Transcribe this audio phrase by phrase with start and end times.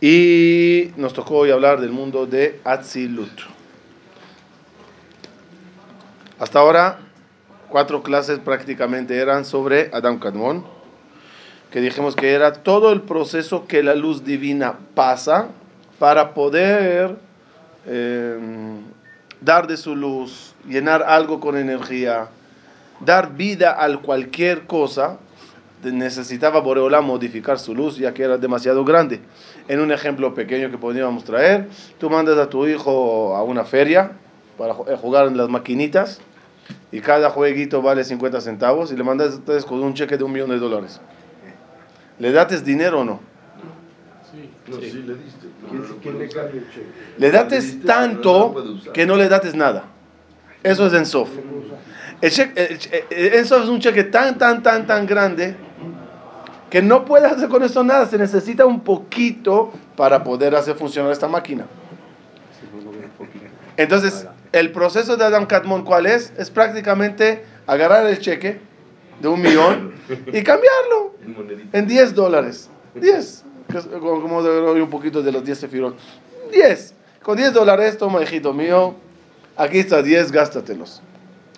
[0.00, 3.30] Y nos tocó hoy hablar del mundo de Atzilut.
[6.38, 6.98] Hasta ahora,
[7.70, 10.66] cuatro clases prácticamente eran sobre Adam Kadmon,
[11.70, 15.48] que dijimos que era todo el proceso que la luz divina pasa
[15.98, 17.16] para poder
[17.86, 18.38] eh,
[19.40, 22.28] dar de su luz, llenar algo con energía,
[23.00, 25.16] dar vida a cualquier cosa,
[25.92, 29.20] necesitaba Boreola modificar su luz ya que era demasiado grande.
[29.68, 31.68] En un ejemplo pequeño que podríamos traer,
[31.98, 34.12] tú mandas a tu hijo a una feria
[34.56, 36.20] para eh, jugar en las maquinitas
[36.90, 40.32] y cada jueguito vale 50 centavos y le mandas ustedes con un cheque de un
[40.32, 41.00] millón de dólares.
[42.18, 43.20] ¿Le dates dinero o no?
[44.30, 44.92] Sí, no, sí.
[44.92, 45.46] le diste.
[46.02, 46.86] ¿Quién, le cambia el cheque?
[47.18, 48.54] Le dates tanto
[48.92, 49.84] que no le dates nada.
[50.62, 51.32] Eso es en soft.
[52.20, 52.78] El cheque,
[53.10, 55.65] eso es un cheque tan, tan, tan, tan grande
[56.70, 58.06] que no puede hacer con eso nada.
[58.06, 61.66] Se necesita un poquito para poder hacer funcionar esta máquina.
[63.76, 66.32] Entonces, el proceso de Adam Katmon, ¿cuál es?
[66.38, 68.60] Es prácticamente agarrar el cheque
[69.20, 69.92] de un millón
[70.32, 71.14] y cambiarlo
[71.72, 72.70] en 10 dólares.
[72.94, 73.44] 10.
[74.00, 75.96] Como un poquito de los 10 sefirot.
[76.52, 76.94] 10.
[77.22, 78.94] Con 10 dólares, toma, hijito mío.
[79.56, 81.02] Aquí está 10, gástatelos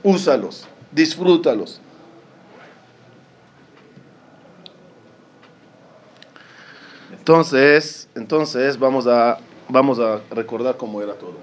[0.03, 1.81] úsalos, disfrútalos.
[7.29, 9.37] Entonces, entonces vamos a,
[9.69, 11.35] vamos a recordar cómo era todo.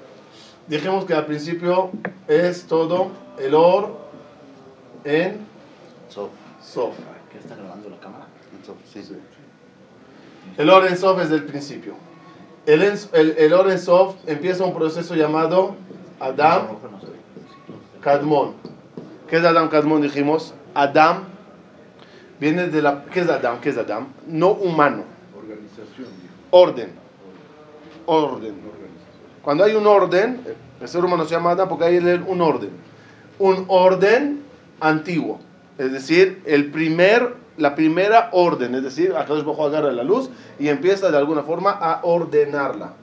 [0.66, 1.91] Dijimos que al principio
[2.28, 3.95] es todo el or
[5.03, 5.45] en
[6.09, 6.31] sof.
[6.59, 6.95] sof.
[7.31, 8.25] ¿Qué está grabando la cámara?
[8.91, 9.03] Sí.
[9.03, 9.16] sí.
[10.58, 11.94] El or en sof es del principio.
[12.66, 15.75] El, el, el or en sof empieza un proceso llamado
[16.19, 16.66] Adam
[18.02, 18.56] Kadmon.
[19.30, 20.02] ¿Qué es Adam Kadmon?
[20.02, 21.25] Dijimos, Adam
[22.39, 23.06] viene de la...
[23.06, 23.61] ¿Qué es Adam?
[23.61, 24.08] ¿Qué es Adam?
[24.25, 25.13] No humano.
[26.52, 26.92] Orden.
[28.06, 28.56] Orden.
[29.42, 30.42] Cuando hay un orden,
[30.80, 32.72] el ser humano se llama Adam porque hay un orden.
[33.40, 34.44] Un orden
[34.80, 35.40] antiguo.
[35.78, 38.75] Es decir, el primer, la primera orden.
[38.75, 42.94] Es decir, acá Bajo agarra la luz y empieza de alguna forma a ordenarla.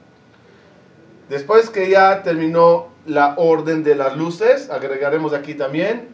[1.29, 6.13] Después que ya terminó la orden de las luces, agregaremos aquí también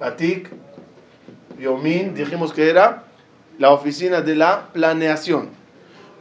[0.00, 0.50] Atik,
[1.58, 3.04] Yomin, dijimos que era
[3.60, 5.50] la oficina de la planeación,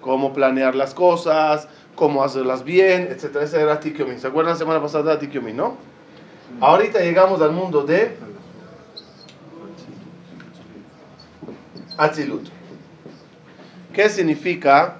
[0.01, 3.37] cómo planear las cosas, cómo hacerlas bien, etc.
[3.41, 4.19] Ese era Atik Yomin.
[4.19, 5.77] ¿Se acuerdan la semana pasada de Atik Yomin, no?
[6.59, 8.17] Ahorita llegamos al mundo de
[11.97, 12.49] Atzilut.
[13.93, 14.97] ¿Qué significa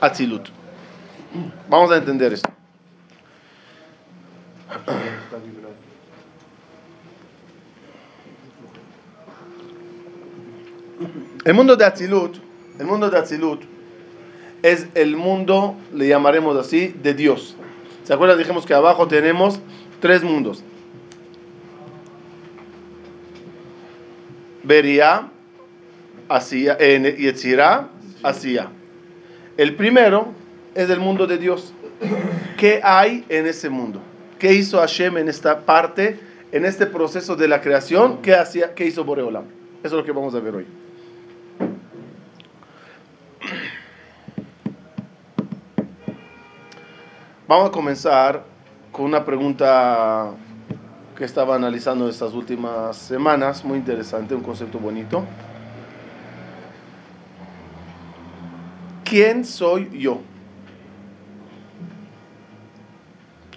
[0.00, 0.50] Atzilut?
[1.68, 2.50] Vamos a entender esto.
[11.44, 12.36] El mundo de Atzilut,
[12.78, 13.62] el mundo de Atzilut
[14.62, 17.54] es el mundo, le llamaremos así, de Dios.
[18.04, 18.38] ¿Se acuerdan?
[18.38, 19.60] Dijimos que abajo tenemos
[20.00, 20.64] tres mundos.
[24.62, 25.28] Beria,
[26.28, 27.90] Asia, Yetzirah,
[28.22, 28.70] Asia.
[29.58, 30.28] El primero
[30.74, 31.74] es el mundo de Dios.
[32.56, 34.00] ¿Qué hay en ese mundo?
[34.38, 36.18] ¿Qué hizo Hashem en esta parte,
[36.52, 38.22] en este proceso de la creación?
[38.22, 39.44] ¿Qué, hacía, qué hizo Boreolam?
[39.82, 40.66] Eso es lo que vamos a ver hoy.
[47.54, 48.42] Vamos a comenzar
[48.90, 50.32] con una pregunta
[51.16, 55.24] que estaba analizando estas últimas semanas, muy interesante, un concepto bonito.
[59.04, 60.20] ¿Quién soy yo?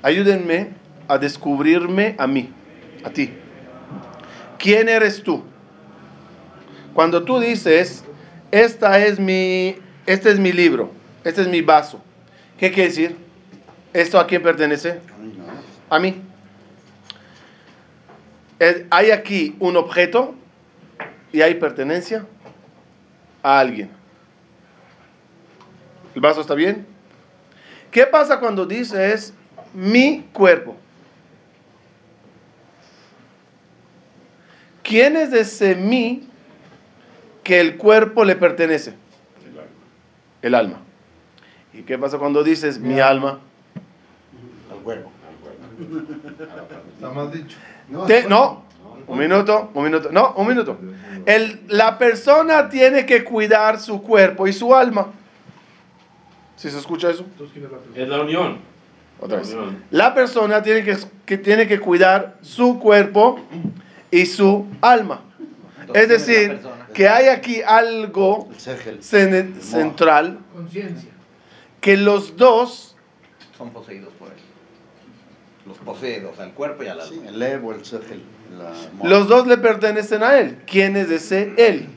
[0.03, 0.73] Ayúdenme
[1.07, 2.51] a descubrirme a mí,
[3.03, 3.33] a ti.
[4.59, 5.43] ¿Quién eres tú?
[6.93, 8.03] Cuando tú dices,
[8.51, 9.75] esta es mi,
[10.05, 10.91] este es mi libro,
[11.23, 11.99] este es mi vaso,
[12.59, 13.26] ¿qué quiere decir?
[13.97, 14.99] ¿Esto a quién pertenece?
[15.89, 16.21] A mí.
[18.91, 20.35] Hay aquí un objeto
[21.33, 22.23] y hay pertenencia
[23.41, 23.89] a alguien.
[26.13, 26.85] ¿El vaso está bien?
[27.89, 29.33] ¿Qué pasa cuando dices
[29.73, 30.75] mi cuerpo.
[34.83, 36.27] ¿Quién es ese mí
[37.43, 38.93] que el cuerpo le pertenece?
[40.43, 40.81] El alma.
[41.73, 43.29] ¿Y qué pasa cuando dices mi alma?
[43.29, 43.46] Al
[44.87, 45.11] cuerpo.
[46.95, 47.57] Está mal dicho.
[48.29, 48.63] no,
[49.05, 50.09] un minuto, un minuto.
[50.13, 50.77] No, un minuto.
[51.25, 55.07] El, la persona tiene que cuidar su cuerpo y su alma.
[56.55, 57.25] ¿Sí se escucha eso?
[57.93, 58.59] Es la unión.
[59.19, 59.53] Otra vez.
[59.91, 63.39] La persona tiene que, que, tiene que cuidar su cuerpo
[64.09, 65.21] y su alma.
[65.93, 66.61] Es decir,
[66.93, 68.47] que hay aquí algo
[69.01, 71.11] central, Conciencia.
[71.81, 72.95] que los dos,
[73.57, 74.47] Son poseídos por él.
[75.67, 77.11] Los posee, o sea, el cuerpo y al alma.
[77.13, 78.21] Sí, el lev o el segel.
[78.57, 80.59] La los dos le pertenecen a él.
[80.65, 81.89] ¿Quién es ese él?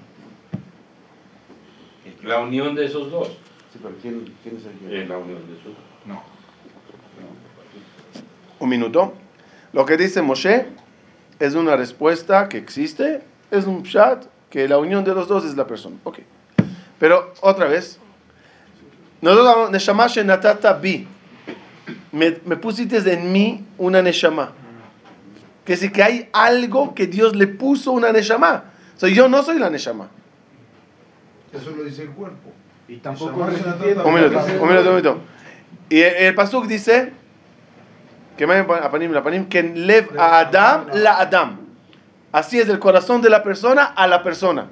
[2.25, 3.29] La unión de esos dos.
[3.73, 5.07] Sí, pero ¿quién, quién es el Eh, que?
[5.09, 5.75] la unión de esos dos.
[6.05, 6.23] No.
[8.59, 9.15] Un minuto.
[9.73, 10.67] Lo que dice Moshe
[11.39, 15.57] es una respuesta que existe, es un chat, que la unión de los dos es
[15.57, 15.97] la persona.
[16.05, 16.19] Ok.
[16.99, 17.99] Pero otra vez,
[19.23, 21.07] nosotros hablamos, Neshama shenatata bi.
[22.13, 24.53] Me, me pusiste en mí una Neshama.
[25.65, 28.65] Que sí que hay algo que Dios le puso una Neshama.
[28.97, 30.09] O sea, yo no soy la Neshama.
[31.53, 32.51] Eso lo dice el cuerpo.
[32.89, 35.19] Y tampoco Un minuto, un minuto, un minuto.
[35.89, 37.13] Y el, el pasuk dice
[38.37, 41.59] que me apanim la panim que lev a Adam la Adam.
[42.33, 44.69] Así es el corazón de la persona a la persona.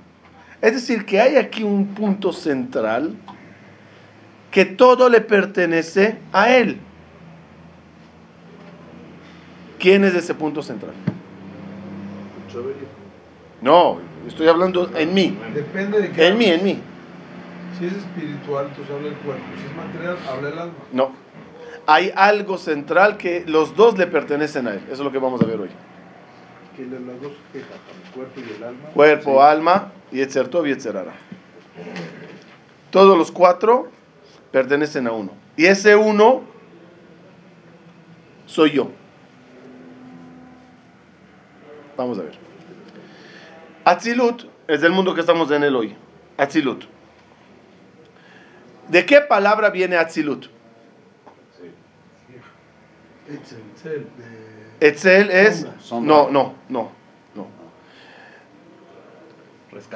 [0.60, 3.14] Es decir, que hay aquí un punto central
[4.50, 6.80] que todo le pertenece a él.
[9.78, 10.94] ¿Quién es ese punto central?
[13.60, 15.36] No, estoy hablando en mí.
[15.54, 16.26] Depende de qué.
[16.28, 16.80] En mí, en mí.
[17.78, 19.42] Si es espiritual, entonces habla el cuerpo.
[19.56, 20.74] Si es material, habla el alma.
[20.92, 21.12] No.
[21.86, 24.80] Hay algo central que los dos le pertenecen a él.
[24.84, 25.70] Eso es lo que vamos a ver hoy.
[26.76, 27.70] Que las dos quejas,
[28.04, 28.88] el cuerpo y el alma.
[28.94, 31.14] Cuerpo, alma y Tov y Hara.
[32.90, 33.88] Todos los cuatro
[34.50, 35.32] pertenecen a uno.
[35.56, 36.42] Y ese uno
[38.46, 38.90] soy yo.
[41.98, 42.38] Vamos a ver.
[43.84, 45.96] Atzilut es del mundo que estamos en él hoy.
[46.36, 46.84] Atzilut.
[48.88, 50.46] ¿De qué palabra viene Atzilut?
[54.80, 55.66] Etzel, es...
[55.90, 56.92] No, no, no,
[57.34, 57.46] no.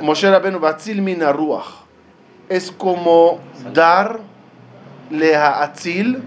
[0.01, 1.85] Moshe Rabbeinu Batzil min ruach
[2.49, 3.41] es como
[3.73, 4.21] dar
[5.11, 6.23] le a Atzil,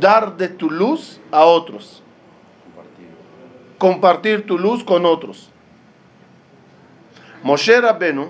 [0.00, 2.02] dar de tu luz a otros.
[3.78, 5.50] Compartir tu luz con otros.
[7.42, 8.28] Moshe Rabbeinu,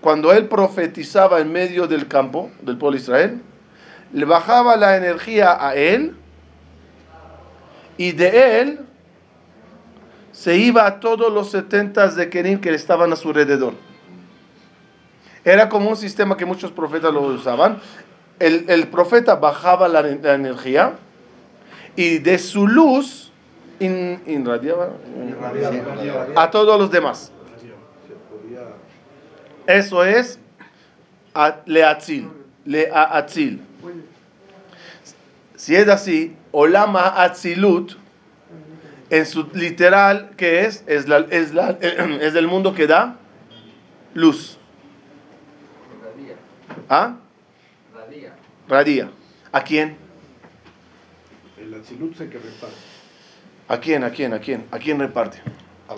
[0.00, 3.42] cuando él profetizaba en medio del campo del pueblo de Israel,
[4.12, 6.16] le bajaba la energía a él
[7.96, 8.80] y de él
[10.32, 13.74] se iba a todos los setentas de Kerim que estaban a su alrededor.
[15.44, 17.80] Era como un sistema que muchos profetas lo usaban.
[18.38, 20.92] El, el profeta bajaba la, la energía
[21.96, 23.27] y de su luz
[23.80, 24.90] in- irradiaba
[26.36, 27.32] a todos los demás.
[29.66, 30.38] Eso es
[31.66, 32.30] leatzil,
[32.64, 33.60] leatzil.
[35.56, 37.92] Si es así, olama atzilut,
[39.10, 40.84] en su literal, ¿qué es?
[40.86, 43.16] Es, la, es, la, es el mundo que da
[44.14, 44.58] luz.
[46.88, 47.16] ¿Ah?
[48.68, 49.10] Radía.
[49.52, 49.96] ¿A quién?
[51.58, 52.76] el atzilut se que reparte.
[53.68, 54.02] ¿A quién?
[54.04, 54.32] ¿A quién?
[54.32, 54.66] ¿A quién?
[54.70, 55.40] ¿A quién reparte?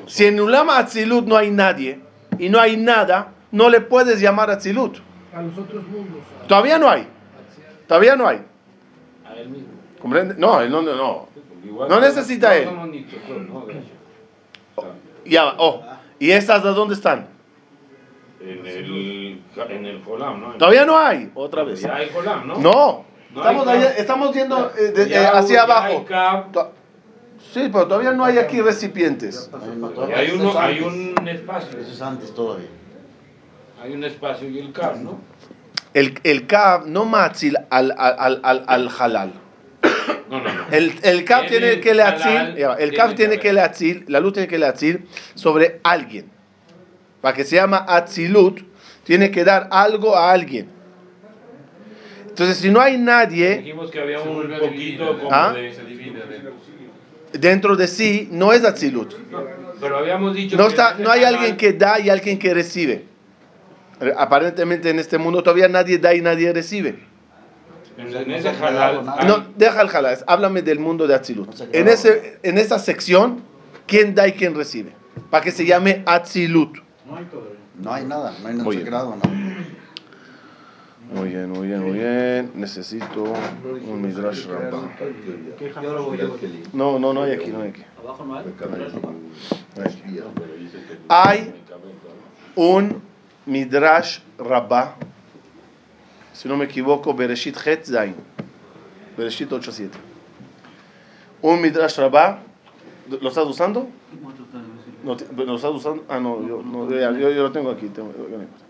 [0.07, 2.01] Si en Ulama Atzilut no hay nadie
[2.39, 4.99] y no hay nada, no le puedes llamar Atzilut.
[5.35, 6.21] A los otros mundos.
[6.45, 7.07] a- Todavía no hay.
[7.87, 8.41] Todavía no hay.
[9.29, 9.69] A él mismo.
[10.01, 10.35] ¿Comprende?
[10.39, 11.29] No, él no, no, no.
[11.65, 12.67] Igual No necesita él.
[12.67, 13.67] ¿no?
[13.67, 13.93] Gracias.
[15.25, 15.55] Ya.
[15.59, 15.83] Oh.
[16.19, 17.29] ¿Y estas de dónde están?
[18.41, 20.53] En el, en el Jolam, ¿no?
[20.55, 21.31] Todavía no hay.
[21.35, 21.81] Otra vez.
[21.83, 22.59] Ya hay Jolam, ¿no?
[22.59, 23.05] No.
[23.33, 26.05] No Estamos, hay allá- estamos yendo eh, de- Ya eh, hacia ya hay abajo.
[27.41, 29.51] Cab, Sí, pero todavía no hay aquí recipientes.
[30.15, 31.79] hay, uno, hay un espacio.
[31.79, 32.69] Eso es antes todavía.
[33.83, 35.19] Hay un espacio y el Cab, ¿no?
[35.95, 39.33] El, el Kav no matzil al, al, al, al, al halal.
[40.31, 40.67] No, no, no.
[40.71, 44.33] El, el Kav Tiene que le halal, atzil, ya, el tiene que tiene la luz
[44.35, 46.31] tiene que le atzil sobre alguien.
[47.21, 48.61] Para que se llama atzilut,
[49.05, 50.69] tiene que dar algo a alguien.
[52.29, 55.53] Entonces, si no hay nadie Dijimos que había un poquito como ¿Ah?
[55.53, 55.71] de...
[57.33, 59.15] dentro de sí, no es atzilut.
[59.31, 59.43] No,
[59.81, 63.05] pero habíamos dicho No, que está, no hay alguien que da y alguien que recibe.
[64.17, 66.99] Aparentemente en este mundo todavía nadie da y nadie recibe.
[67.99, 71.49] En, en ese halal No, deja el halal, háblame del mundo de Atzilut.
[71.73, 73.43] En, ese, en esa sección,
[73.87, 74.93] ¿quién da y quién recibe?
[75.29, 76.79] Para que se llame Atzilut.
[77.07, 77.57] No hay todavía.
[77.79, 79.50] No hay nada, no hay nada sagrado, no.
[81.13, 82.51] Muy bien, muy bien, muy bien.
[82.55, 84.47] Necesito un Midrash.
[85.83, 86.19] Yo yo voy.
[86.73, 87.83] No, no, no hay aquí, no hay aquí.
[91.09, 91.53] Hay.
[92.57, 93.03] Un
[93.47, 94.97] Midrash Rabbah,
[96.33, 98.15] si no me equivoco, Bereshit Het Zain.
[99.17, 99.91] Bereshit 8.7.
[101.43, 102.43] Un Midrash Rabbah,
[103.09, 103.89] ¿lo estás usando?
[105.05, 106.05] No, te- ¿Lo estás usando?
[106.09, 107.89] Ah, no, yo, no, yo, yo lo tengo aquí.
[107.89, 108.65] tengo- no importa.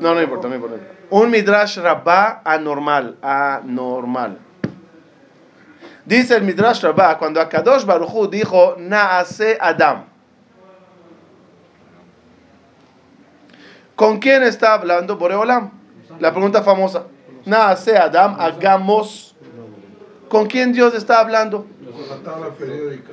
[0.00, 0.76] No, no importa, no importa.
[1.10, 3.16] Un Midrash Rabbah anormal.
[3.22, 4.38] Anormal.
[6.04, 10.04] Dice el Midrash Rabbah cuando Akadosh Baruj Hu dijo Naase Adam.
[13.96, 15.70] ¿Con quién está hablando Boreolam?
[16.18, 17.04] La pregunta famosa.
[17.46, 19.34] Naase Adam, hagamos.
[20.28, 21.66] ¿Con quién Dios está hablando?
[22.10, 23.12] La tabla periódica,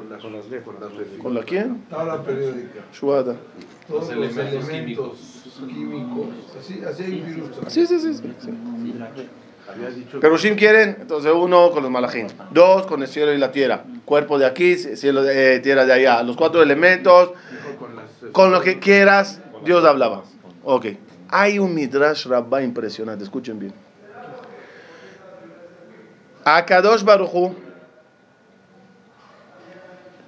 [0.00, 1.20] Con las, con las letras.
[1.22, 1.84] ¿Con la quién?
[1.90, 2.80] Tabla periódica.
[2.92, 3.36] Shuada.
[3.86, 5.18] Todos los elementos elementos,
[5.68, 6.28] químicos.
[6.58, 7.50] Así, así hay un virus.
[7.68, 8.22] Sí, sí, sí.
[10.20, 13.84] Pero Shim quieren, entonces uno con los malajim, dos con el cielo y la tierra,
[14.06, 17.32] cuerpo de aquí, cielo de, eh, tierra de allá, los cuatro elementos,
[18.32, 20.24] con lo que quieras, Dios hablaba.
[20.64, 20.86] Ok.
[21.28, 23.74] Hay un Midrash Rabbah impresionante, escuchen bien.
[26.44, 27.54] Akadosh Baruchu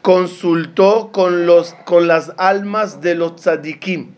[0.03, 4.15] consultó con, los, con las almas de los tzadikim.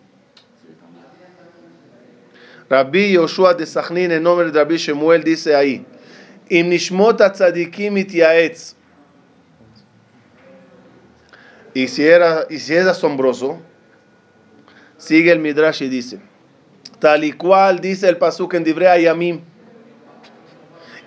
[2.70, 5.84] Rabbi Yoshua de Sachnin, en nombre de Rabbi Shemuel, dice ahí:
[6.48, 8.74] Im nishmot tzadikim ityaetz.
[11.74, 13.58] Y si, era, y si es asombroso,
[14.96, 16.20] sigue el Midrash y dice:
[16.98, 19.40] Tal y cual dice el Pasuk en Divrei Ayamim: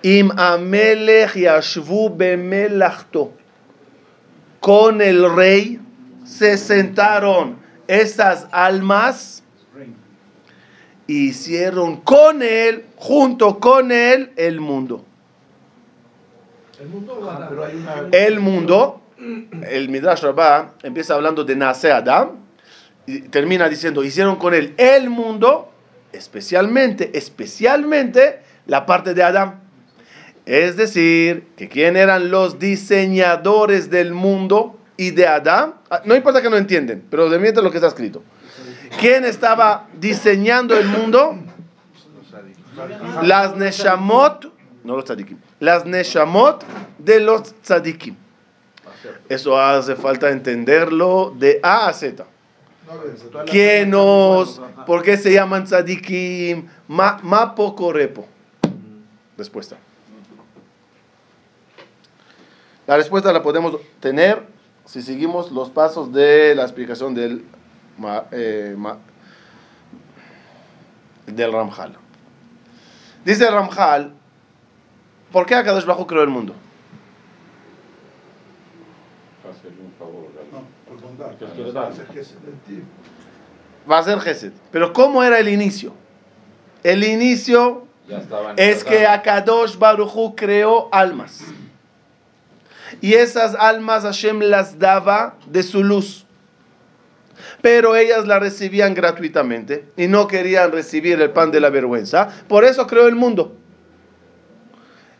[0.02, 3.37] Im amelech yashvu bemelachto.
[4.60, 5.80] Con el rey
[6.24, 9.38] se sentaron esas almas
[11.08, 15.04] hicieron con él, junto con él, el mundo.
[18.12, 19.00] El mundo.
[19.68, 22.36] El Midrash Rabbah empieza hablando de Nace Adam
[23.04, 25.72] y termina diciendo, hicieron con él el mundo,
[26.12, 29.60] especialmente, especialmente la parte de Adam.
[30.48, 35.74] Es decir, que quién eran los diseñadores del mundo y de Adam.
[35.90, 38.22] Ah, No importa que no entienden, pero de mientras lo que está escrito.
[38.98, 41.38] ¿Quién estaba diseñando el mundo?
[43.24, 44.50] Las Neshamot,
[44.84, 46.64] no los tzadikim, las Neshamot
[46.96, 48.16] de los tzadikim.
[49.28, 52.24] Eso hace falta entenderlo de A a Z.
[53.44, 54.62] ¿Quiénes?
[54.86, 56.68] ¿Por qué se llaman tzadikim?
[56.88, 58.26] Ma, ma poco repo.
[59.36, 59.76] Respuesta.
[62.88, 64.42] La respuesta la podemos tener
[64.86, 67.44] si seguimos los pasos de la explicación del,
[67.98, 68.96] ma- eh, ma-
[71.26, 71.92] del Ramjal.
[73.26, 74.14] Dice el Ramjal,
[75.30, 76.54] ¿por qué Akadosh Bajo creó el mundo?
[83.90, 84.52] Va a ser Gesed.
[84.72, 85.92] Pero ¿cómo era el inicio?
[86.82, 87.84] El inicio
[88.56, 91.42] es que Akadosh Baruchu creó almas.
[93.00, 96.24] Y esas almas Hashem las daba de su luz.
[97.62, 102.28] Pero ellas la recibían gratuitamente y no querían recibir el pan de la vergüenza.
[102.48, 103.56] Por eso creó el mundo.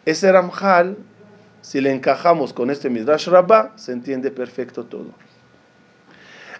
[0.04, 0.96] Ese Ramjal,
[1.60, 5.12] si le encajamos con este Midrash Rabbah, se entiende perfecto todo.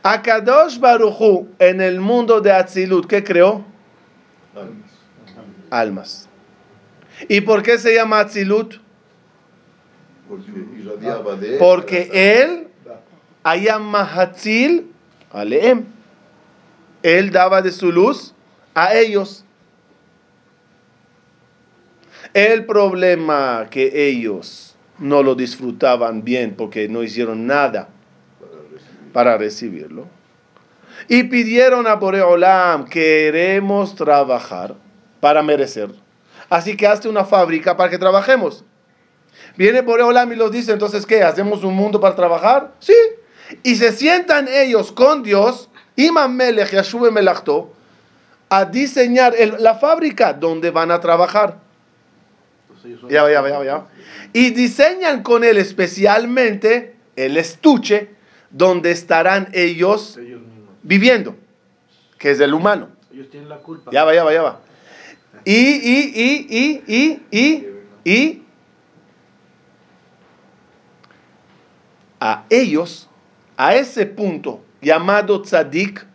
[0.03, 3.65] Akadosh Baruchu en el mundo de Atzilut, ¿qué creó?
[5.71, 6.29] Almas.
[7.29, 8.77] ¿Y por qué se llama Atzilut?
[10.29, 11.57] Porque.
[11.59, 12.69] Porque él,
[13.43, 14.93] Ayama Hatzil,
[15.33, 15.85] Aleem,
[17.03, 18.35] él daba de su luz
[18.75, 19.45] a ellos.
[22.35, 27.89] El problema que ellos no lo disfrutaban bien porque no hicieron nada
[29.13, 30.07] para recibirlo.
[31.09, 34.75] Y pidieron a Boreolam, queremos trabajar
[35.21, 35.91] para merecer.
[36.51, 38.65] Así que hazte una fábrica para que trabajemos.
[39.57, 41.23] Viene Boreolam y los dice, entonces, ¿qué?
[41.23, 42.73] ¿Hacemos un mundo para trabajar?
[42.79, 42.95] Sí.
[43.63, 47.73] Y se sientan ellos con Dios, Imam Melech Yashub Melachto,
[48.51, 51.59] a diseñar el- la fábrica donde van a trabajar.
[53.09, 53.87] Ya ya ya ya.
[54.33, 58.11] Y diseñan con él especialmente el estuche
[58.51, 60.19] donde estarán ellos
[60.83, 61.35] viviendo,
[62.19, 62.89] que es el humano.
[63.13, 63.91] Ellos tienen la culpa.
[63.91, 64.61] Ya va, ya va, ya va.
[65.45, 68.43] Y, y, y, y, y, y, y
[72.21, 73.09] a ellos,
[73.57, 76.07] a ese punto llamado tzadik,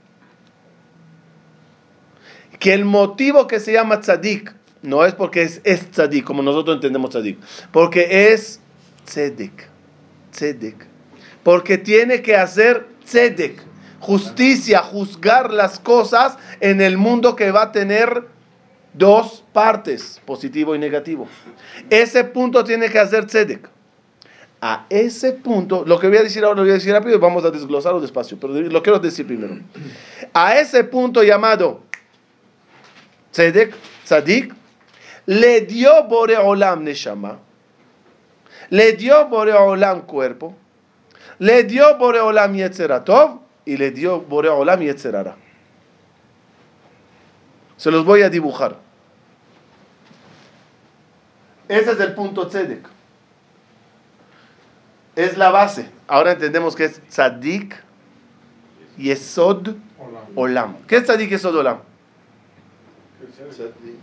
[2.60, 6.76] que el motivo que se llama tzadik no es porque es, es tzadik, como nosotros
[6.76, 7.40] entendemos tzadik,
[7.72, 8.60] porque es
[9.06, 9.70] tzedek,
[10.32, 10.88] tzedek,
[11.44, 13.62] porque tiene que hacer tzedek,
[14.00, 18.28] justicia, juzgar las cosas en el mundo que va a tener
[18.94, 21.28] dos partes, positivo y negativo.
[21.90, 23.73] Ese punto tiene que hacer tzedek.
[24.66, 27.20] A ese punto, lo que voy a decir ahora lo voy a decir rápido y
[27.20, 29.58] vamos a desglosarlo despacio, pero lo quiero decir primero.
[30.34, 31.82] A ese punto llamado
[33.34, 34.54] Tzedek, Tzadik,
[35.26, 37.40] le dio Boreolam Neshama,
[38.70, 40.56] le dio Boreolam cuerpo,
[41.40, 45.36] le dio Boreolam Yetzeratov y le dio Boreolam Yetzerara.
[47.76, 48.78] Se los voy a dibujar.
[51.68, 53.03] Ese es el punto tzedek.
[55.16, 55.90] Es la base.
[56.08, 57.76] Ahora entendemos que es tzadik,
[58.98, 59.76] yesod,
[60.36, 60.76] olam.
[60.88, 61.78] ¿Qué es tzadik, yesod, olam?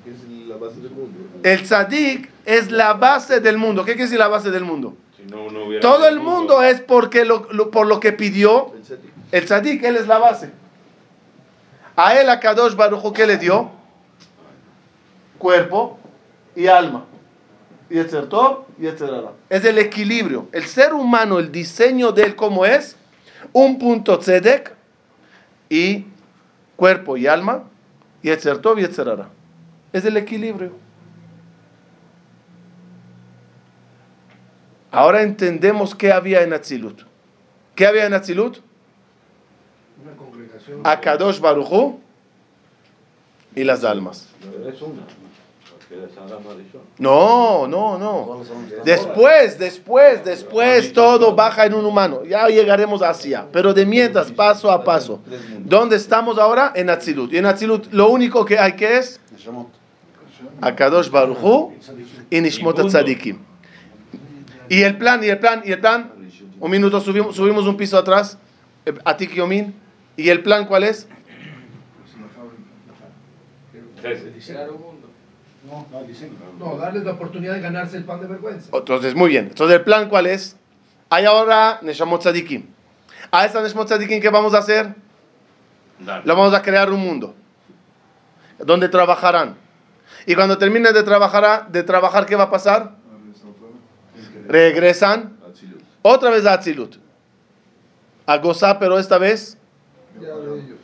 [0.06, 1.18] Es la base del mundo.
[1.42, 3.84] El tzadik es la base del mundo.
[3.84, 4.94] ¿Qué quiere decir la base del mundo?
[5.16, 8.72] Si no, no hubiera Todo el mundo es porque lo, lo- por lo que pidió
[9.32, 10.50] El tzadik, él es la base.
[11.96, 13.70] A él, a Kadosh Baruj Hu, ¿qué le dio?
[15.38, 15.98] Cuerpo
[16.56, 17.04] y alma.
[17.90, 19.32] Y etzer Tov y etzer Ra.
[19.48, 20.48] Es el equilibrio.
[20.52, 22.96] El ser humano, el diseño de él, ¿cómo es?
[23.52, 24.74] Un punto tzedek
[25.68, 26.06] y
[26.76, 27.64] cuerpo y alma.
[28.22, 29.28] Y etzer Tov y etzer Ra.
[29.92, 30.72] Es el equilibrio.
[34.92, 37.02] Ahora entendemos qué había en Atzilut.
[37.76, 38.58] ¿Qué había en Atzilut?
[40.02, 40.80] Una congregación.
[40.84, 42.00] Akadosh Baruchu
[43.54, 44.28] y las almas.
[44.40, 45.02] Pero es una.
[45.02, 45.79] Porque es Adam Arishon.
[46.98, 48.42] No, no, no.
[48.84, 52.24] Después, después, después todo baja en un humano.
[52.24, 53.46] Ya llegaremos hacia.
[53.52, 55.20] Pero de mientras, paso a paso.
[55.64, 56.72] ¿Dónde estamos ahora?
[56.76, 57.32] En Atzilut.
[57.32, 59.20] Y en Atzilut lo único que hay que es.
[60.60, 61.72] Akadosh Baruchu
[62.30, 63.38] y Nishmot Tzadikim.
[64.68, 66.12] Y el plan, y el plan, y el plan.
[66.60, 68.38] Un minuto, subimos, subimos un piso atrás.
[68.86, 69.74] eh, Atik Yomin.
[70.16, 71.08] ¿Y el plan cuál es?
[75.62, 78.70] No, darles la oportunidad de ganarse el pan de vergüenza.
[78.72, 79.48] Entonces, muy bien.
[79.48, 80.56] Entonces, ¿el plan cuál es?
[81.10, 82.66] Hay ahora Neshamot Tzadikim.
[83.30, 84.94] A esta Neshamot Tzadikim, ¿qué vamos a hacer?
[85.98, 87.34] Le vamos a crear un mundo.
[88.58, 89.56] Donde trabajarán.
[90.26, 92.96] Y cuando terminen de trabajar, de trabajar ¿qué va a pasar?
[94.48, 95.36] Regresan
[96.02, 96.96] otra vez a Atzilut.
[98.26, 99.58] A gozar, pero esta vez
[100.20, 100.78] Ya de ellos.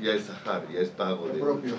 [0.00, 1.74] Ya es Sahar, ya es pago de Propio.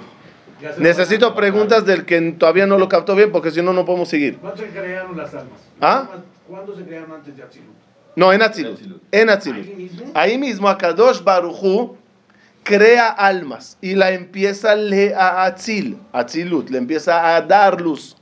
[0.77, 4.37] Necesito preguntas del que todavía no lo captó bien, porque si no, no podemos seguir.
[4.37, 5.59] ¿Cuándo se crearon las almas?
[5.81, 6.07] ¿Ah?
[6.47, 7.75] ¿Cuándo se crearon antes de Atzilut?
[8.15, 8.79] No, en Atzilut.
[9.11, 9.65] En Atzilut.
[9.65, 10.11] Ahí mismo.
[10.13, 11.95] Ahí mismo Akadosh Baruchu
[12.63, 18.15] crea almas y la empieza le a Atzil, Atzilut, le empieza a dar luz.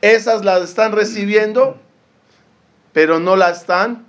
[0.00, 1.78] Esas las están recibiendo,
[2.92, 4.06] pero no las están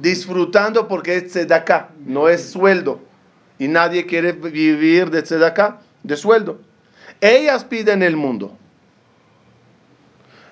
[0.00, 3.00] disfrutando porque es tzedakah, no es sueldo.
[3.58, 6.60] Y nadie quiere vivir de tzedakah, de sueldo.
[7.22, 8.52] Ellas piden el mundo.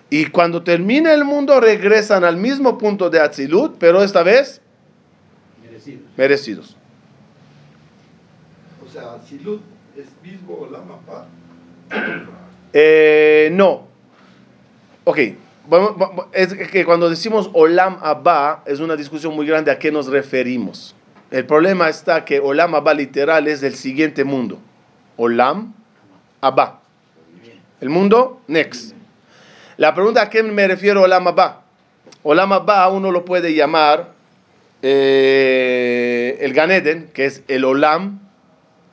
[0.09, 4.63] Y cuando termina el mundo regresan al mismo punto de Atzilut, pero esta vez
[5.63, 6.01] Merecido.
[6.17, 6.77] merecidos.
[8.87, 9.61] O sea, Silut
[9.97, 11.27] es mismo la mapa.
[12.73, 13.89] Eh, no.
[15.05, 15.19] Ok.
[16.33, 20.95] Es que cuando decimos Olam Abba es una discusión muy grande a qué nos referimos.
[21.33, 24.59] El problema está que Olam Abba literal es el siguiente mundo.
[25.17, 25.75] Olam
[26.41, 26.81] Abba.
[27.81, 28.95] El mundo next.
[29.77, 31.63] La pregunta a qué me refiero Olam Abba.
[32.23, 34.13] Olam Abba uno lo puede llamar
[34.83, 38.21] eh, el Ganeden, que es el Olam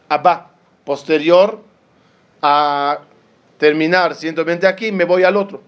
[0.10, 0.52] Abba,
[0.86, 1.62] posterior
[2.42, 3.00] a
[3.58, 5.62] terminar 120 aquí, me voy al otro.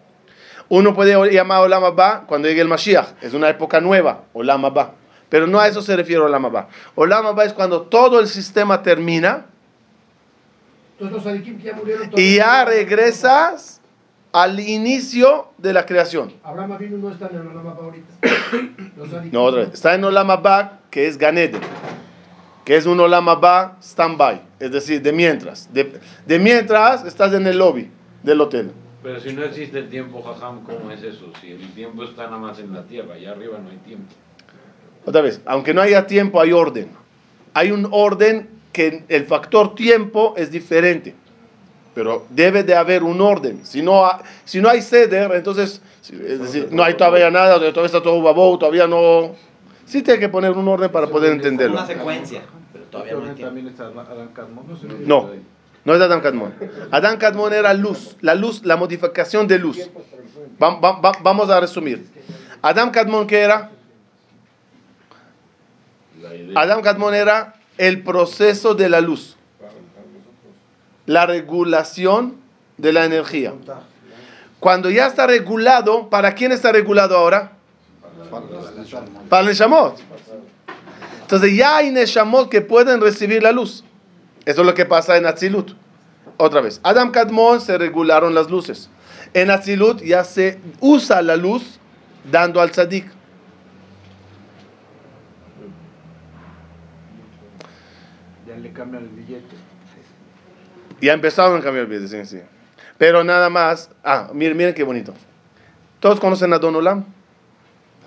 [0.70, 4.94] Uno puede llamar Olam Abba cuando llegue el Mashiach, es una época nueva, Olam Abba.
[5.28, 6.70] Pero no a eso se refiere Olam Abba.
[6.96, 9.48] Olam Abba es cuando todo el sistema termina
[11.00, 12.10] Entonces los sadikim que ya murieron.
[12.10, 13.80] todos- y ya regresas
[14.34, 16.34] al inicio de la creación.
[16.44, 18.14] Abraham Avinu no está en el Olam Abba ahorita.
[18.98, 19.32] Los.
[19.32, 19.70] No, otra vez.
[19.74, 21.62] Está en Olam Abba, que es Ganeden,
[22.66, 25.74] que es un Olam Abba stand-by, es decir, de mientras.
[25.74, 27.90] De, de mientras estás en el lobby
[28.24, 28.72] del hotel.
[29.02, 31.32] Pero si no existe el tiempo, Jajam, ¿cómo es eso?
[31.40, 34.14] Si el tiempo está nada más en la tierra, allá arriba no hay tiempo.
[35.06, 36.90] Otra vez, aunque no haya tiempo, hay orden.
[37.54, 41.15] Hay un orden que el factor tiempo es diferente.
[41.95, 43.65] Pero debe de haber un orden.
[43.65, 47.86] Si no, ha- si no hay ceder, entonces, es decir, no hay todavía nada, todavía
[47.86, 49.36] está todo babou, todavía no...
[49.86, 51.77] Sí tiene que poner un orden para poder entenderlo.
[51.77, 53.55] Una secuencia, pero todavía no hay Adán.
[55.08, 55.29] No,
[55.84, 56.53] no es Adán Kadmon.
[56.91, 59.89] Adán Kadmon era luz, la luz, la modificación de luz.
[60.62, 62.05] Va- va- va- vamos a resumir.
[62.62, 63.71] Adán Kadmon, ¿qué era?
[66.55, 69.38] Adam Kadmon era el proceso de la luz,
[71.06, 72.36] la regulación
[72.78, 73.54] de la energía.
[74.60, 77.54] Cuando ya está regulado, ¿para quién está regulado ahora?
[79.30, 79.98] Para el Neshamot.
[81.22, 83.86] Entonces ya hay Neshamot que pueden recibir la luz.
[84.46, 85.72] Eso es lo que pasa en Atzilut.
[86.36, 88.89] Otra vez, Adam Kadmon se regularon las luces.
[89.34, 91.80] En Atzilut ya se usa la luz
[92.30, 93.10] dando al Tzadik.
[98.60, 99.56] Le cambian el billete.
[101.02, 102.41] Ya empezaron a cambiar el video, sí, sí.
[102.98, 103.89] Pero nada más.
[104.04, 105.13] Ah, miren, miren qué bonito.
[106.00, 107.06] ¿Todos conocen a Don Olam?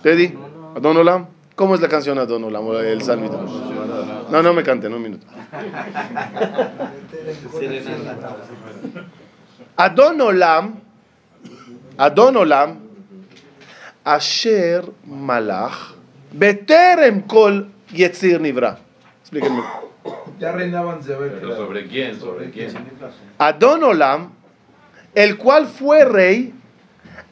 [0.04, 0.36] ¿Ready?
[0.76, 1.26] ¿A Don Olam?
[1.54, 2.74] ¿Cómo es la canción a Don Olam?
[2.84, 3.38] El salmito.
[4.30, 5.26] No, no me cante, un minuto.
[9.76, 10.80] Adon Olam,
[11.98, 12.78] Adon Olam,
[14.04, 15.94] Asher Malach,
[16.32, 18.78] Beterem Kol Yetzir Nivra.
[19.20, 19.62] Explíquenme.
[20.38, 22.18] Ya reinaban de haber ¿Pero sobre quién?
[22.18, 22.72] ¿Sobre quién?
[23.38, 24.32] Adon Olam,
[25.14, 26.52] el cual fue rey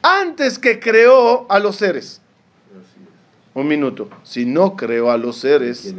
[0.02, 2.20] antes que creó a los seres.
[3.54, 4.08] Un minuto.
[4.22, 5.94] Si no creó a los seres.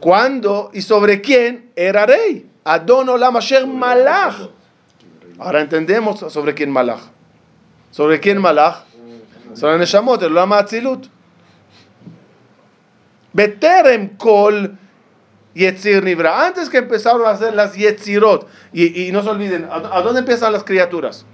[0.00, 2.46] ¿cuándo y sobre quién era rey?
[2.64, 4.50] Adon Olam Asher Malach.
[5.38, 7.00] Ahora entendemos sobre quién Malach.
[7.90, 8.84] ¿Sobre quién Malach?
[9.54, 11.06] Sobre Neshamot, el Olam Atzilut.
[13.32, 14.76] Beterem Kol
[15.54, 16.46] Yetzir Nivra.
[16.46, 18.48] Antes que empezaron a hacer las Yetzirot.
[18.72, 21.24] Y, y no se olviden, ¿a, a dónde empiezan las criaturas?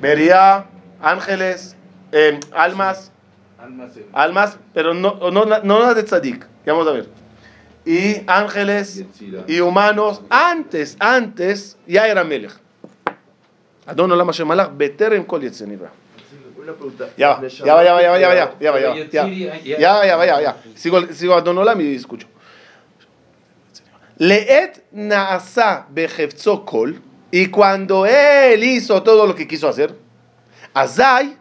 [0.00, 0.66] Beria,
[1.00, 1.76] ángeles,
[2.12, 3.12] eh, almas,
[4.12, 6.46] Almas pero no, no, no las de Tzadik.
[6.64, 7.08] Ya vamos a ver.
[7.84, 9.04] Y ángeles
[9.46, 12.52] y humanos, antes, antes, ya era Melech.
[13.86, 15.90] Adon Olam Hashem Malach, Beterem Kol Yetzir Nivra.
[16.68, 17.08] Una pregunta.
[17.64, 19.24] Ya va, ya va, ya va, ya va, ya va, ya va, ya va, ya
[19.24, 19.56] va, ya va.
[19.78, 20.56] Ya, ya, va, ya, ya.
[20.74, 22.26] Sigo, sigo a Don Olam y escucho.
[24.18, 27.00] Leet naasa bejefzo kol.
[27.30, 29.94] Y cuando él hizo todo lo que quiso hacer,
[30.74, 31.36] Azai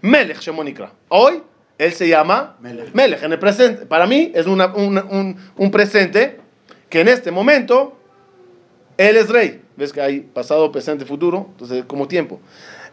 [0.00, 0.92] Melech Shemonikra.
[1.08, 1.42] Hoy
[1.76, 2.94] él se llama Melech.
[2.94, 3.86] Melech en el presente.
[3.86, 6.40] Para mí es una- una- un, un presente
[6.88, 7.96] que en este momento
[8.96, 9.62] él es rey.
[9.76, 11.46] Ves que hay pasado, presente, futuro.
[11.50, 12.40] Entonces, como tiempo.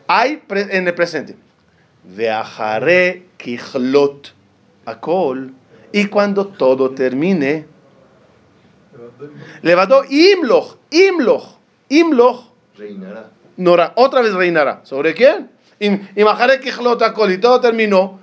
[0.08, 1.36] Hay pre- en el presente.
[2.08, 3.24] Veajare
[4.86, 5.54] akol.
[5.92, 7.66] Y cuando todo termine,
[9.62, 11.58] levantó imloch, imloch,
[11.90, 13.30] imloch, Reinará.
[13.58, 14.82] nora, otra vez reinará.
[14.84, 15.50] ¿Sobre quién?
[15.80, 17.32] Im- Imajare kichlot akol.
[17.32, 18.20] Y todo terminó.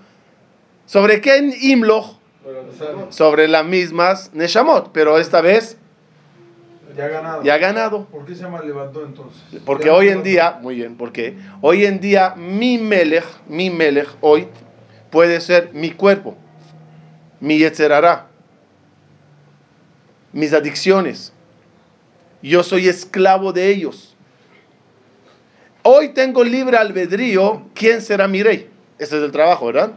[0.86, 2.16] ¿Sobre quién imloch?
[3.10, 4.90] Sobre las mismas Neshamot.
[4.92, 5.78] Pero esta vez
[6.96, 7.42] Ya ganado.
[7.42, 8.04] ya ganado.
[8.06, 9.40] ¿Por qué se llama levantó entonces?
[9.64, 14.08] Porque Ya hoy en día, muy bien, porque hoy en día mi melech, mi melech
[14.20, 14.48] hoy
[15.10, 16.36] puede ser mi cuerpo,
[17.40, 18.26] mi yetzerará,
[20.32, 21.32] mis adicciones.
[22.42, 24.16] Yo soy esclavo de ellos.
[25.84, 28.68] Hoy tengo libre albedrío, ¿quién será mi rey?
[28.98, 29.92] Ese es el trabajo, ¿verdad?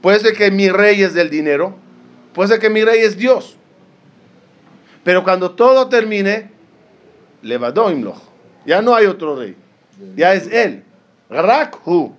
[0.00, 1.76] Puede ser que mi rey es del dinero,
[2.32, 3.56] puede ser que mi rey es Dios.
[5.04, 6.50] Pero cuando todo termine,
[7.42, 8.18] Levadó Imloch.
[8.66, 9.54] Ya no hay otro rey.
[10.16, 10.82] Ya es él.
[11.28, 12.14] Rakhu.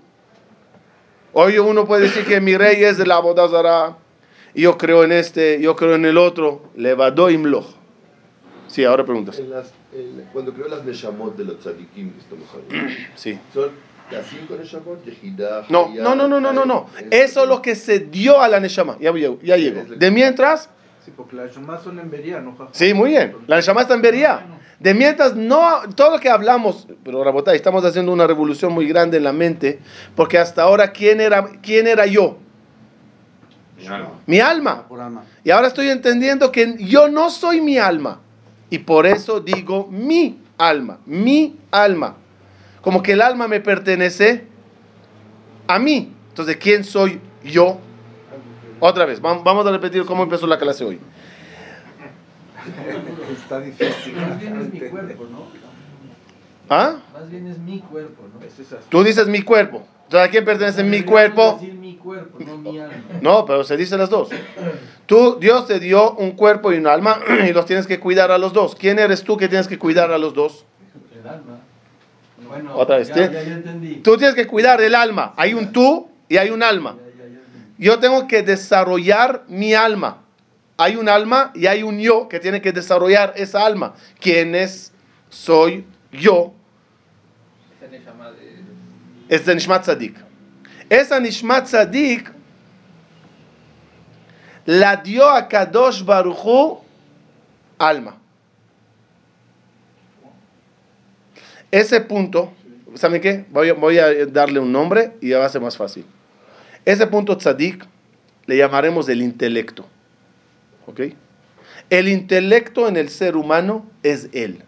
[1.34, 3.98] Hoy uno puede decir que mi rey es de la Bodazara.
[4.54, 6.62] Yo creo en este, yo creo en el otro.
[6.76, 7.66] Levadó Imloch.
[8.68, 9.38] Sí, ahora preguntas.
[9.40, 13.38] En las, en- cuando creó las Neshamot de los tzadikim que estamos hablando, Sí.
[13.54, 13.70] son
[14.12, 16.88] las cinco Neshamot, Yehidah, No, no, no, no, no, no, no.
[17.12, 18.98] Eso es lo que se dio a la Neshama.
[19.00, 19.84] Ya, llego, ya llego.
[19.96, 20.70] De mientras,
[21.06, 22.58] Sí, porque las Shumas son en Bería, ¿no?
[22.72, 23.36] sí, muy bien.
[23.46, 24.44] La Neshama está en Bería.
[24.80, 29.18] De mientras, no, todo lo que hablamos, pero Rabotay, estamos haciendo una revolución muy grande
[29.18, 29.80] en la mente,
[30.16, 32.40] porque hasta ahora, ¿quién era, quién era yo?
[33.78, 34.10] Mi alma.
[34.26, 34.88] Mi alma.
[34.88, 35.24] Por alma.
[35.44, 38.20] Y ahora estoy entendiendo que yo no soy mi alma.
[38.72, 42.16] Y por eso digo mi alma, mi alma.
[42.82, 44.48] Como que el alma me pertenece
[45.68, 46.12] a mí.
[46.30, 47.80] Entonces, ¿quién soy yo?
[48.80, 51.00] Otra vez, vam- vamos a repetir cómo empezó la clase hoy.
[53.32, 54.16] Está difícil.
[54.16, 55.46] Más bien es mi cuerpo, ¿no?
[56.70, 56.96] ¿Ah?
[57.14, 58.46] Más bien es mi cuerpo, ¿no?
[58.46, 58.80] Es esa.
[58.90, 59.86] Tú dices mi cuerpo.
[60.06, 61.60] Entonces, ¿a quién pertenece mi cuerpo?
[61.62, 62.96] decir mi cuerpo, no mi alma.
[63.22, 64.30] No, pero se dice las dos.
[65.06, 68.38] Tú, Dios te dio un cuerpo y un alma y los tienes que cuidar a
[68.38, 68.76] los dos.
[68.76, 70.66] ¿Quién eres tú que tienes que cuidar a los dos?
[71.20, 71.60] El alma.
[72.50, 73.96] Bueno, Otra vez, ya, ya, ya entendí.
[73.98, 75.34] Tú tienes que cuidar del alma.
[75.38, 76.96] Hay un tú y hay un alma.
[76.98, 77.65] Ya, ya, ya entendí.
[77.78, 80.22] Yo tengo que desarrollar mi alma.
[80.78, 83.96] Hay un alma y hay un yo que tiene que desarrollar esa alma.
[84.20, 84.94] ¿Quién es?
[85.30, 86.54] Soy yo.
[89.28, 90.18] Es de Nishmat Tzadik.
[90.90, 92.32] Esa Nishmat Tzadik
[94.66, 96.80] la dio a Kadosh Baruchu
[97.78, 98.18] alma.
[101.72, 102.54] Ese punto,
[102.96, 103.46] ¿saben qué?
[103.50, 106.06] Voy, voy a darle un nombre y ya va a ser más fácil.
[106.86, 107.86] Ese punto tzadik
[108.46, 109.86] le llamaremos el intelecto.
[110.86, 111.02] ¿Ok?
[111.90, 114.64] El intelecto en el ser humano es él.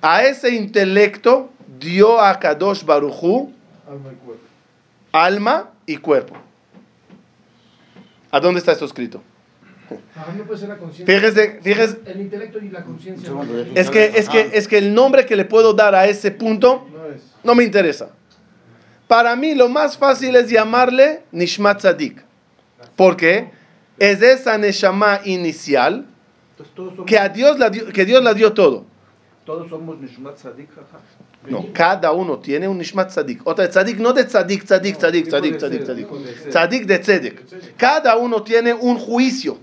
[0.00, 3.52] A ese intelecto dio a Kadosh Baruchu
[3.88, 4.42] Alma y cuerpo.
[5.12, 6.34] alma y cuerpo.
[8.30, 9.22] ¿A dónde está esto escrito?
[10.14, 11.18] Ajá, no puede ser la conciencia.
[11.18, 13.30] Fíjese, fíjese, El intelecto y la conciencia.
[13.74, 16.86] Es que, es, que, es que el nombre que le puedo dar a ese punto
[16.92, 17.22] No es.
[17.42, 18.10] no me interesa.
[19.08, 22.22] Para mí lo más fácil es llamarle Nishmat Tzadik.
[22.94, 23.50] Porque
[23.98, 26.06] es esa Neshama inicial
[27.06, 28.84] que a Dios la dio, que Dios la dio todo.
[29.44, 30.58] todos somos Nishmat jaja.
[31.48, 33.40] No, cada uno tiene un Nishmat Tzadik.
[33.46, 36.08] Otra Tzadik no de Tzadik, Tzadik, Tzadik, Tzadik, Tzadik, Tzadik.
[36.50, 37.76] Tzadik de Tzedek.
[37.78, 39.58] Cada uno tiene un juicio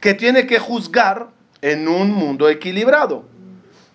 [0.00, 1.28] que tiene que juzgar
[1.60, 3.24] en un mundo equilibrado.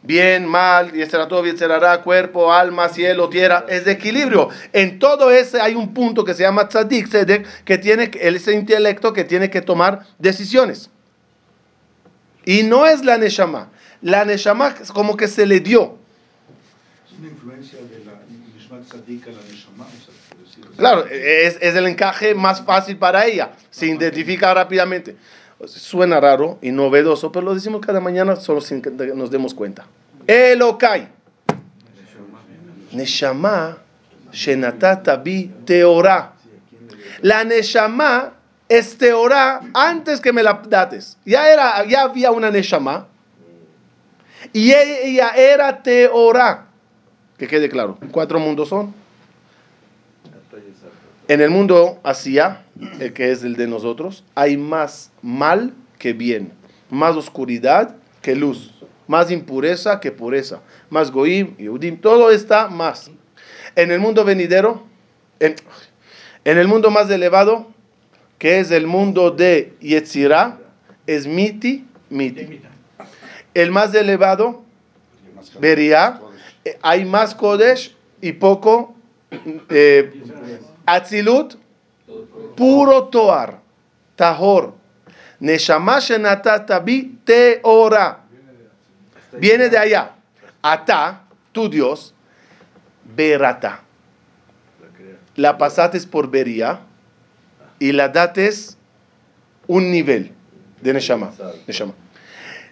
[0.05, 4.49] Bien, mal, y será todo, y será cuerpo, alma, cielo, tierra, es de equilibrio.
[4.73, 7.09] En todo ese hay un punto que se llama tzadik,
[7.63, 10.89] que tiene ese intelecto que tiene que tomar decisiones.
[12.45, 13.69] Y no es la neshama.
[14.01, 15.97] La neshama es como que se le dio.
[17.05, 18.19] Es una influencia de la
[18.53, 19.87] Nishmat Sadik a la Neshama.
[20.75, 23.53] Claro, es, es el encaje más fácil para ella.
[23.69, 25.15] Se identifica rápidamente.
[25.67, 29.85] Suena raro y novedoso, pero lo decimos cada mañana solo sin que nos demos cuenta.
[30.27, 31.07] Elokai.
[32.91, 33.77] Neshama
[34.31, 36.33] shenatata bi teorá.
[37.21, 38.33] La neshama
[38.67, 41.17] es teorá antes que me la dates.
[41.25, 43.07] Ya, era, ya había una neshama
[44.51, 46.67] y ella era teorá.
[47.37, 47.97] Que quede claro.
[48.11, 49.02] Cuatro mundos son.
[51.33, 52.61] En el mundo Asia,
[52.99, 56.53] el que es el de nosotros, hay más mal que bien,
[56.91, 58.71] más oscuridad que luz,
[59.07, 63.09] más impureza que pureza, más goim, Yehudim, todo está más.
[63.75, 64.83] En el mundo venidero,
[65.39, 65.55] en,
[66.45, 67.65] el mundo más elevado,
[68.37, 70.59] que es el mundo de Yetzirah,
[71.07, 72.61] es miti, miti.
[73.55, 74.61] El más elevado,
[75.59, 76.21] Beria,
[76.63, 78.93] eh, hay más Kodesh y poco
[79.71, 80.13] eh,
[80.85, 81.57] Atzilut,
[82.55, 83.59] puro Toar,
[84.15, 84.73] Tahor.
[85.39, 88.19] Neshama shenatata bi teora.
[89.33, 90.11] Viene de allá.
[90.61, 92.13] Ata, tu Dios,
[93.15, 93.81] Berata.
[95.35, 96.79] La pasates por Beria
[97.79, 98.77] y la dates
[99.67, 100.31] un nivel
[100.81, 101.31] de Neshama.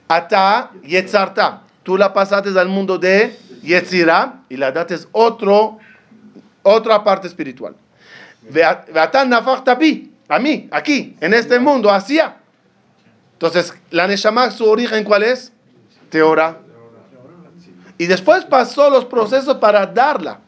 [0.07, 1.63] Ata, Yetzarta.
[1.83, 5.79] Tú la pasates al mundo de Yetzira y la dates otro,
[6.61, 7.75] otra parte espiritual.
[10.27, 12.37] A mí, aquí, en este mundo, hacia.
[13.33, 15.51] Entonces, la Neshama, su origen, ¿cuál es?
[16.09, 16.59] Teora.
[17.97, 20.39] Y después pasó los procesos para darla.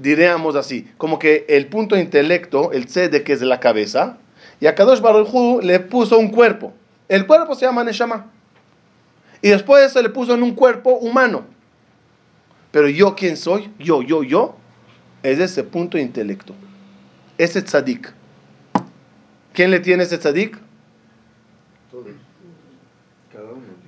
[0.00, 4.18] Diríamos así, como que el punto intelecto, el sede que es la cabeza,
[4.60, 6.72] y a Kadosh Baruj le puso un cuerpo.
[7.08, 8.26] El cuerpo se llama Neshama.
[9.40, 11.44] Y después se le puso en un cuerpo humano.
[12.70, 13.72] Pero yo, ¿quién soy?
[13.78, 14.56] Yo, yo, yo.
[15.22, 16.54] Es ese punto de intelecto.
[17.38, 18.12] Ese tzadik.
[19.52, 20.58] ¿Quién le tiene ese tzadik?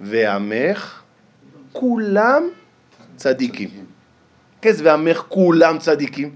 [0.00, 0.78] Veamech
[1.72, 2.50] kulam
[3.16, 3.70] tzadikim.
[4.60, 6.32] ¿Qué es Veamech kulam tzadikim?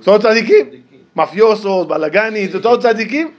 [0.00, 0.84] ¿Son tzadikim?
[1.14, 3.30] Mafiosos, balaganis, ¿todos tzadikim?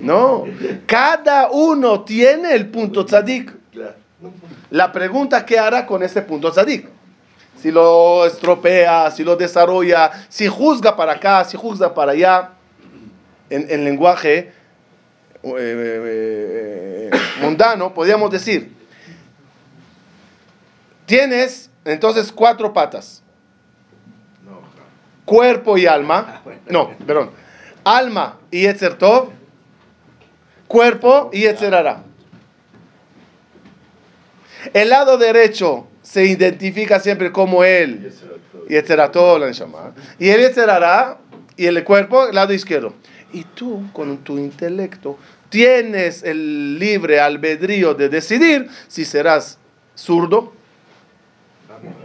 [0.00, 0.44] No.
[0.86, 3.52] Cada uno tiene el punto tzadik.
[4.70, 6.88] La pregunta que hará con ese punto tzadik.
[7.60, 12.50] Si lo estropea, si lo desarrolla, si juzga para acá, si juzga para allá.
[13.48, 14.52] En, en lenguaje
[15.42, 18.74] eh, eh, eh, mundano, podríamos decir,
[21.06, 23.22] tienes entonces cuatro patas.
[25.24, 26.42] Cuerpo y alma.
[26.68, 27.30] No, perdón.
[27.84, 29.30] Alma y Yetzer Tov.
[30.66, 32.02] Cuerpo y Yetzerara.
[34.72, 38.12] El lado derecho se identifica siempre como él.
[38.68, 39.92] Yetzeratov, la Neshama.
[40.18, 41.18] Y el Yetzerara
[41.56, 42.94] y el cuerpo, el lado izquierdo.
[43.32, 49.58] Y tú, con tu intelecto, tienes el libre albedrío de decidir si serás
[49.96, 50.52] zurdo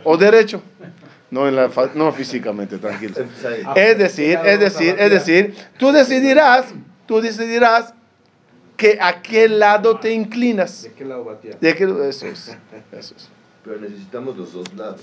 [0.03, 0.61] o derecho.
[1.29, 3.13] No, en la no físicamente, tranquilo.
[3.75, 6.65] Es decir, es decir, es decir, tú decidirás,
[7.05, 7.93] tú decidirás
[8.75, 10.83] que a qué lado te inclinas.
[10.83, 11.39] ¿De qué lado?
[11.61, 12.57] De qué- eso es,
[12.91, 13.29] eso es.
[13.63, 15.01] Pero necesitamos los dos lados.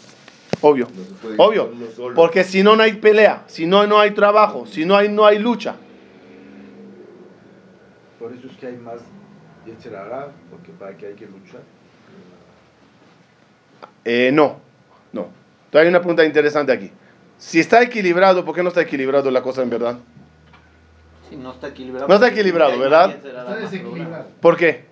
[0.61, 0.89] Obvio,
[1.37, 1.71] No obvio.
[2.15, 5.25] Porque si no, no hay pelea, si no, no hay trabajo, si no hay, no
[5.25, 5.77] hay lucha.
[8.19, 9.01] Por eso es que hay más
[9.65, 11.61] Yetzerara, porque para que hay que luchar.
[14.05, 14.59] Eh, no,
[15.13, 15.29] no.
[15.67, 16.91] Entonces hay una pregunta interesante aquí.
[17.37, 19.99] Si está equilibrado, ¿por qué no está equilibrado la cosa en verdad?
[21.29, 22.09] Sí, no está equilibrado.
[22.09, 23.11] No está equilibrado, ¿verdad?
[23.11, 24.27] Está desequilibrado.
[24.41, 24.87] ¿Por qué?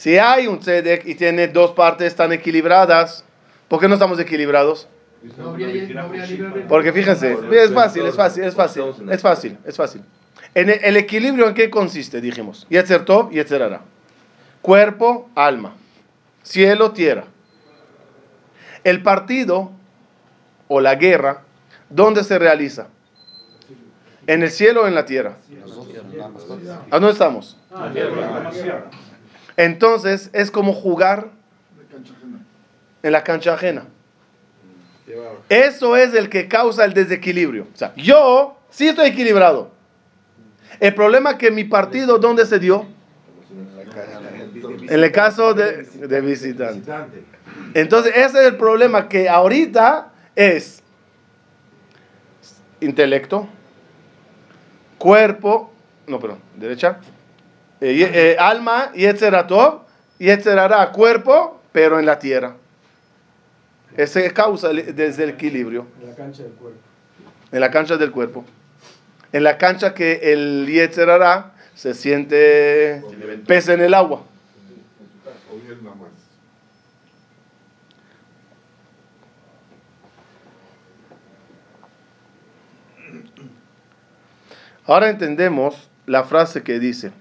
[0.00, 3.22] Si hay un tzedek y tiene dos partes tan equilibradas,
[3.68, 4.88] ¿por qué no estamos equilibrados?
[5.36, 6.68] No habría, no habría libre albedrío.
[6.68, 10.02] Porque fíjense, es fácil, es fácil, es fácil, es fácil, es fácil.
[10.54, 12.66] En el, equilibrio en qué consiste, dijimos.
[12.70, 13.82] Yetzer Tov, Yetzer Hara.
[14.62, 15.74] Cuerpo, alma.
[16.44, 17.24] Cielo, tierra.
[18.84, 19.70] El partido
[20.68, 21.42] o la guerra,
[21.90, 22.88] ¿dónde se realiza?
[24.26, 25.36] ¿En el cielo o en la tierra?
[26.90, 27.58] ¿A dónde estamos?
[29.60, 31.28] Entonces es como jugar
[33.02, 33.84] en la cancha ajena.
[35.50, 37.66] Eso es el que causa el desequilibrio.
[37.74, 39.70] O sea, yo sí estoy equilibrado.
[40.78, 42.86] El problema es que mi partido, ¿dónde se dio?
[44.88, 46.90] En el caso de, de visitante.
[47.74, 50.82] Entonces, ese es el problema que ahorita es
[52.80, 53.46] intelecto,
[54.96, 55.70] cuerpo,
[56.06, 56.98] no, perdón, derecha,
[57.80, 59.46] eh, y- eh, alma, y etcétera,
[60.18, 62.56] y etcétera, cuerpo, pero en la tierra.
[63.96, 66.78] Ese causa el desequilibrio En la cancha del cuerpo.
[67.52, 68.44] en la cancha del cuerpo.
[69.32, 73.02] En la cancha que el Yetzerara se siente
[73.46, 74.22] pez en el agua.
[84.86, 87.12] Ahora entendemos la frase que dice,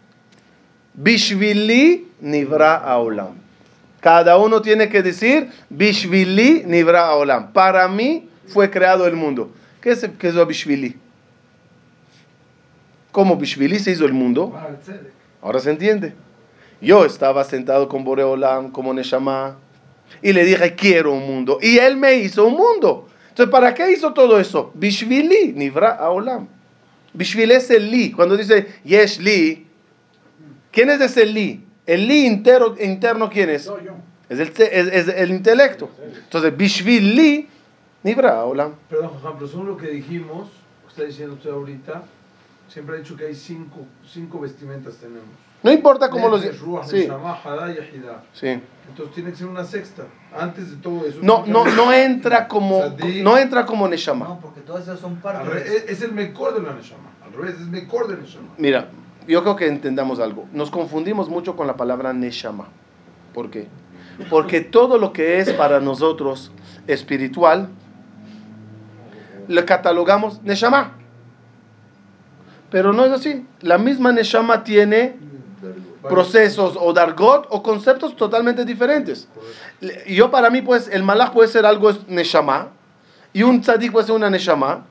[1.00, 3.36] Bishvili nivra aolam.
[4.02, 7.54] Cada uno tiene que decir, Bishvili nivra aolam.
[7.54, 9.50] Para mí fue creado el mundo.
[9.82, 10.98] ¿Qué es, qué es Bishvili?
[13.14, 14.54] ¿Cómo Bishvili se hizo el mundo?
[15.42, 16.14] Ahora se entiende.
[16.82, 19.56] Yo estaba sentado con Boreolam como Neshama
[20.22, 21.60] y le dije, quiero un mundo.
[21.62, 23.08] Y él me hizo un mundo.
[23.30, 24.72] Entonces, ¿para qué hizo todo eso?
[24.74, 26.48] Bishvili, Nivra Aolam.
[27.14, 28.12] Bishvili es el li.
[28.12, 29.69] Cuando dice Yesh li,
[30.72, 31.66] ¿quién es ese li?
[31.86, 33.68] El li interno, interno ¿quién es?
[33.68, 33.94] No, yo.
[34.30, 35.90] Es el, es- es el intelecto.
[36.24, 37.48] Entonces, Bishvili,
[38.04, 38.74] Nivra Aolam.
[38.90, 40.48] Perdón, Juan, pero según lo que dijimos,
[40.82, 42.04] lo que está diciendo usted ahorita,
[42.68, 45.24] siempre ha dicho que hay cinco, cinco vestimentas tenemos.
[45.62, 46.42] No importa cómo los...
[46.42, 47.10] Sí,
[48.34, 48.48] sí.
[48.88, 50.04] Entonces tiene que ser una sexta.
[50.38, 51.18] Antes de todo eso.
[51.22, 53.24] No, no, no entra como, Sadik.
[53.24, 54.26] no entra como Neshama.
[54.28, 55.48] No, porque todas esas son partes.
[55.48, 57.10] revés, es, es el mejor de la Neshama.
[57.26, 58.54] Al revés, es mejor de Neshama.
[58.58, 58.88] Mira,
[59.30, 60.48] yo creo que entendamos algo.
[60.52, 62.68] Nos confundimos mucho con la palabra Neshama.
[63.34, 63.68] ¿Por qué?
[64.30, 66.52] Porque todo lo que es para nosotros
[66.88, 67.70] espiritual,
[69.48, 70.94] le catalogamos Neshama.
[72.72, 73.46] Pero no es así.
[73.62, 75.16] La misma Neshama tiene
[76.08, 79.28] procesos o dargot o conceptos totalmente diferentes.
[80.08, 82.70] Yo para mí, pues, el malach puede ser algo es Neshama,
[83.34, 84.86] y un tzadik puede ser una Neshama,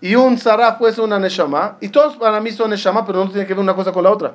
[0.00, 3.46] y un saraf ser una Neshama, y todos para mí son Neshama, pero no tiene
[3.46, 4.34] que ver una cosa con la otra.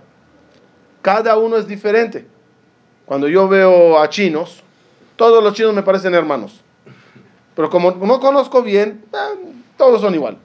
[1.02, 2.28] Cada uno es diferente.
[3.06, 4.64] Cuando yo veo a chinos,
[5.16, 6.62] todos los chinos me parecen hermanos.
[7.56, 10.38] Pero como no conozco bien, eh, todos son igual.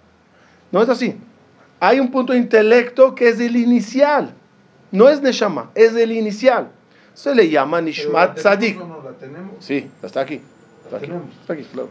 [0.71, 1.17] No es así.
[1.81, 4.35] Hay un punto de intelecto que es el inicial.
[4.91, 6.71] No es Neshama, es el inicial.
[7.15, 8.79] Se le llama Nishmat ¿la tenemos Tzadik.
[8.79, 9.51] no?
[9.61, 10.41] Sí, está aquí.
[10.85, 11.11] Está aquí.
[11.41, 11.89] Está aquí, claro.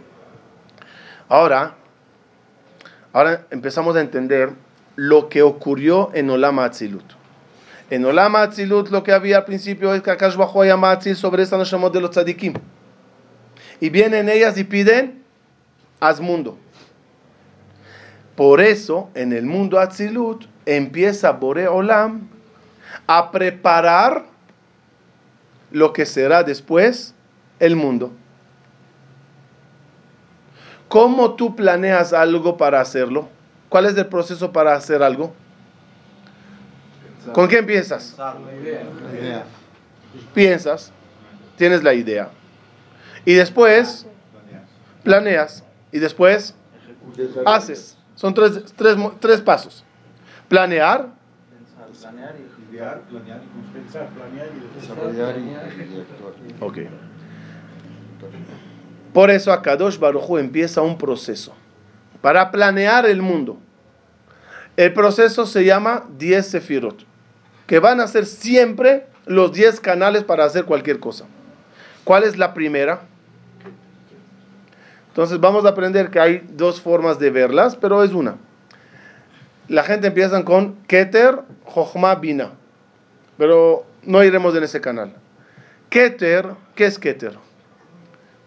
[1.30, 1.76] Ahora,
[3.18, 4.52] ahora empezamos a entender
[4.96, 7.04] lo que ocurrió en Olam Atzilut.
[7.90, 10.68] En Olam Atzilut lo que había al principio es que Akash bajó a
[11.16, 12.54] sobre esta Neshamot de los tzadikim.
[13.80, 15.24] Y vienen ellas y piden
[16.22, 16.60] mundo.
[18.36, 22.30] Por eso, en el mundo Atzilut, empieza Bore Olam
[23.08, 24.26] a preparar
[25.72, 27.16] lo que será después
[27.60, 28.12] el mundo.
[30.88, 33.28] ¿Cómo tú planeas algo para hacerlo?
[33.70, 35.34] ¿Cuál es el proceso para hacer algo?
[37.34, 38.16] ¿Con qué empiezas?
[40.34, 40.92] Piensas,
[41.58, 42.30] tienes la idea.
[43.26, 44.06] Y después
[45.04, 45.64] planeas.
[45.92, 46.56] Y después
[47.46, 47.98] haces.
[48.16, 49.84] Son tres, tres, tres pasos.
[50.48, 51.10] Planear,
[52.72, 56.34] Idear, planear y pensar, planear y Desarrollar y, y actuar.
[56.62, 56.78] Ok.
[59.18, 61.52] Por eso Akadosh Baruj empieza un proceso
[62.22, 63.58] para planear el mundo.
[64.76, 67.04] El proceso se llama 10 sefirot,
[67.66, 71.26] que van a ser siempre los 10 canales para hacer cualquier cosa.
[72.04, 73.00] ¿Cuál es la primera?
[75.08, 78.36] Entonces vamos a aprender que hay dos formas de verlas, pero es una.
[79.68, 82.52] La gente empieza con Keter, Jochma, Bina.
[83.36, 85.12] Pero no iremos en ese canal.
[85.90, 87.47] Keter, ¿qué es Keter?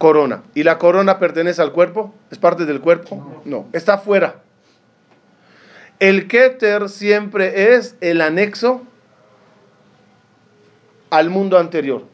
[0.01, 0.43] Corona.
[0.55, 2.15] ¿Y la corona pertenece al cuerpo?
[2.31, 3.43] ¿Es parte del cuerpo?
[3.45, 4.37] No, está fuera.
[5.99, 8.81] El Keter siempre es el anexo
[11.11, 12.07] al mundo anterior.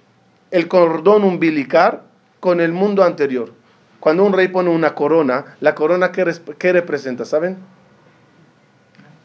[0.51, 2.03] El cordón umbilical
[2.41, 3.53] con el mundo anterior.
[4.01, 7.25] Cuando un rey pone una corona, la corona ¿qué, res- qué representa?
[7.25, 7.57] ¿Saben?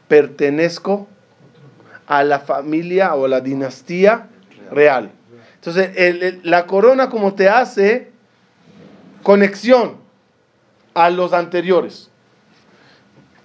[0.07, 1.07] Pertenezco
[2.05, 4.27] a la familia o a la dinastía
[4.71, 5.13] real.
[5.55, 8.10] Entonces, la corona como te hace
[9.23, 9.97] conexión
[10.93, 12.09] a los anteriores.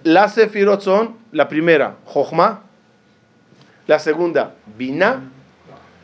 [0.03, 2.63] Las sefirot son, la primera, Jochma,
[3.87, 5.21] la segunda, Binah,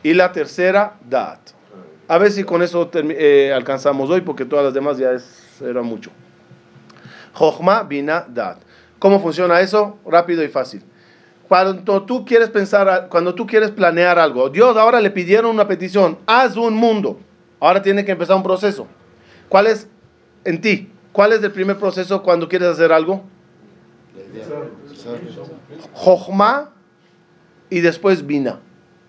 [0.03, 1.39] y la tercera, Da'at.
[2.07, 5.81] A ver si con eso eh, alcanzamos hoy, porque todas las demás ya es, era
[5.81, 6.11] mucho.
[7.33, 8.57] Jochma, Binah, Da'at.
[8.99, 9.97] ¿Cómo funciona eso?
[10.05, 10.83] Rápido y fácil.
[11.47, 16.17] Cuando tú quieres pensar, cuando tú quieres planear algo, Dios ahora le pidieron una petición,
[16.25, 17.19] haz un mundo.
[17.59, 18.87] Ahora tiene que empezar un proceso.
[19.53, 19.87] ¿Cuál es
[20.45, 20.91] en ti?
[21.11, 23.21] ¿Cuál es el primer proceso cuando quieres hacer algo?
[25.93, 26.71] Jochma
[27.69, 28.61] y después Bina.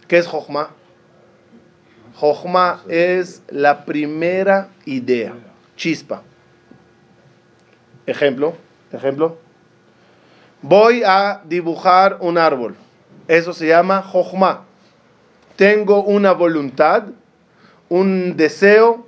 [0.06, 0.68] ¿Qué es Jochma?
[2.16, 5.32] Jochma es la primera idea,
[5.76, 6.22] chispa.
[8.04, 8.52] Ejemplo,
[8.92, 9.38] ejemplo.
[10.60, 12.76] Voy a dibujar un árbol.
[13.28, 14.66] Eso se llama Jochma.
[15.56, 17.04] Tengo una voluntad,
[17.88, 19.06] un deseo,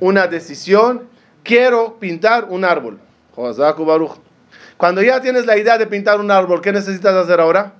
[0.00, 1.08] una decisión.
[1.42, 2.98] Quiero pintar un árbol.
[4.76, 7.72] Cuando ya tienes la idea de pintar un árbol, ¿qué necesitas hacer ahora?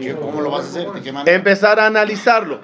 [0.00, 0.90] ¿Qué- ¿Cómo lo vas a hacer?
[0.92, 1.36] ¿De qué manera?
[1.36, 2.60] Empezar a analizarlo.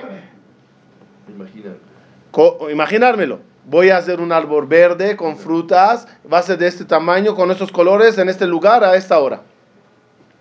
[2.30, 3.40] Co- imaginármelo.
[3.66, 7.50] Voy a hacer un árbol verde con frutas, va a ser de este tamaño, con
[7.50, 9.40] estos colores, en este lugar, a esta hora.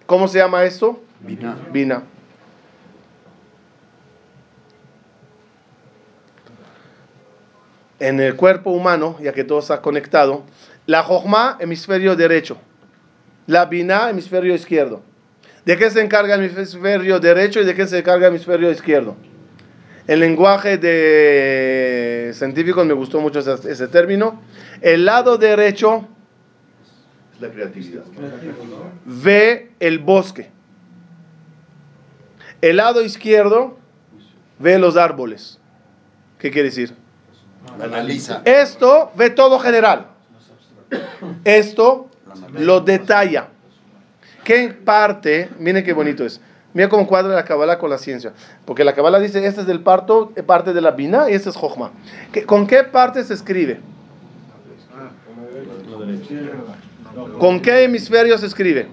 [0.06, 1.02] ¿Cómo se llama esto?
[1.22, 1.56] Binah.
[1.72, 2.04] Bina.
[8.04, 10.44] En el cuerpo humano, ya que todo está conectado,
[10.88, 12.58] la Jochma, hemisferio derecho.
[13.48, 15.02] La Bina, hemisferio izquierdo.
[15.64, 19.16] ¿De qué se encarga el hemisferio derecho y de qué se encarga el hemisferio izquierdo?
[20.06, 24.42] El lenguaje de científicos me gustó mucho ese, término.
[24.82, 26.06] El lado derecho
[29.06, 30.50] ve el bosque.
[32.60, 33.78] El lado izquierdo
[34.60, 35.58] ve los árboles.
[36.38, 37.02] ¿Qué quiere decir?
[37.82, 38.42] Analiza.
[38.46, 40.08] Esto ve todo general.
[41.44, 42.10] Esto
[42.60, 43.48] lo detalla.
[44.44, 45.50] ¿Qué parte?
[45.60, 46.42] Miren qué bonito es.
[46.74, 48.34] Mira cómo cuadra la Kabbalah con la ciencia.
[48.66, 51.50] Porque la Kabbalah dice, este es del parto, eh, parte de la Bina y este
[51.50, 51.92] es Jochma.
[52.32, 53.80] ¿Qué- ¿Con qué parte se escribe?
[57.40, 58.88] ¿Con qué hemisferio se escribe?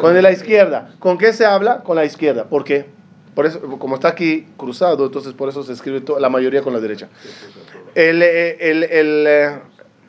[0.00, 0.90] Con la izquierda.
[0.98, 1.80] ¿Con qué se habla?
[1.82, 2.44] Con la izquierda.
[2.44, 2.86] ¿Por qué?
[3.34, 6.72] Por eso, como está aquí cruzado, entonces por eso se escribe to- la mayoría con
[6.74, 7.08] la derecha.
[7.94, 9.58] El, eh, el- el, eh,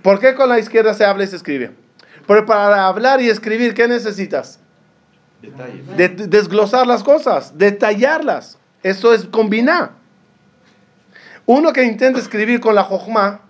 [0.02, 1.72] ¿Por qué con la izquierda se habla y se escribe?
[2.28, 4.60] Porque para hablar y escribir, ¿qué necesitas?
[5.98, 8.58] De- desglosar las cosas, detallarlas.
[8.82, 9.92] Eso es combinar.
[11.46, 13.42] Uno que intenta escribir con la jojma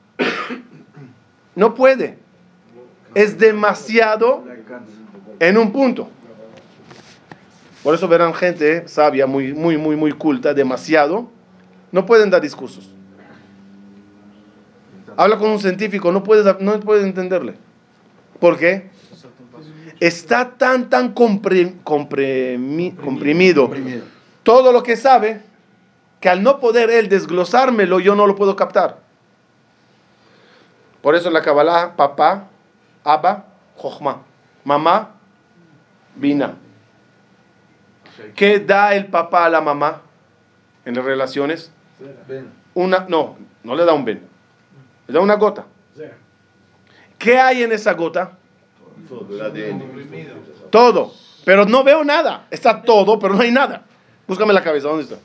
[1.56, 2.18] no puede.
[3.16, 4.44] Es demasiado
[5.40, 6.10] en un punto.
[7.84, 11.30] Por eso verán gente sabia, muy, muy, muy, muy culta, demasiado.
[11.92, 12.90] No pueden dar discursos.
[15.18, 17.56] Habla con un científico, no puedes, no puedes entenderle.
[18.40, 18.90] ¿Por qué?
[20.00, 21.80] Está tan, tan comprimido
[24.44, 25.42] todo lo que sabe
[26.20, 28.98] que al no poder él desglosármelo, yo no lo puedo captar.
[31.02, 32.48] Por eso en la Kabbalah, papá,
[33.04, 34.24] Abba, Jochma,
[34.64, 35.12] mamá,
[36.16, 36.56] Bina.
[38.36, 40.02] ¿Qué da el papá a la mamá
[40.86, 41.72] en las relaciones?
[42.28, 42.50] Ven.
[42.74, 44.22] Una, no, no le da un ben,
[45.08, 45.66] le da una gota.
[47.18, 48.32] ¿Qué hay en esa gota?
[49.08, 49.84] Todo el ADN.
[50.70, 51.14] Todo,
[51.46, 52.48] pero no veo nada.
[52.52, 53.84] Está todo, pero no hay nada.
[54.28, 55.18] Búscame la cabeza, ¿dónde está?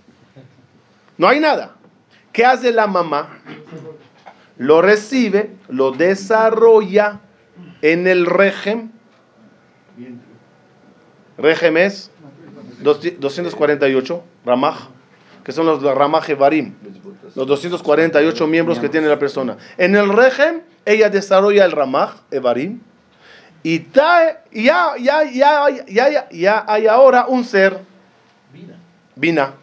[1.16, 1.74] No hay nada.
[2.32, 3.40] ¿Qué hace la mamá?
[4.58, 7.20] Lo recibe, lo desarrolla
[7.82, 8.92] en el régimen.
[11.36, 12.10] Régimen es
[12.82, 14.88] 248, Ramaj,
[15.44, 16.74] que son los Ramaj Evarim,
[17.34, 19.56] los 248 miembros que tiene la persona.
[19.76, 22.80] En el régimen, ella desarrolla el Ramaj Evarim
[23.62, 27.78] y ya, ya, ya, ya, ya, ya hay ahora un ser,
[29.16, 29.54] Bina.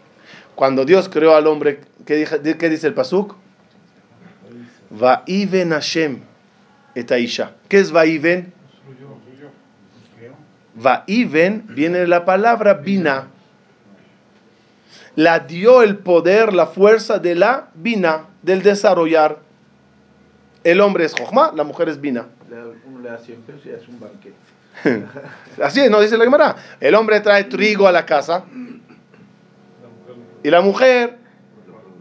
[0.53, 2.28] Cuando Dios creó al hombre, ¿qué,
[2.59, 3.36] qué dice el Pasuk?
[4.89, 6.22] Vaiven Hashem
[6.93, 7.53] et Aisha.
[7.68, 8.53] ¿Qué es Vaiven?
[10.76, 13.28] Vaiven viene de la palabra Bina.
[15.15, 19.38] la dio el poder, la fuerza de la Bina, del desarrollar.
[20.65, 22.26] El hombre es Jochma, la mujer es Bina.
[22.49, 24.36] Le da- Uno le da 100 pesos y hace un banquete.
[25.63, 26.55] Así es, no dice la Gemara.
[26.82, 28.43] El hombre trae trigo a la casa
[30.43, 31.17] y la mujer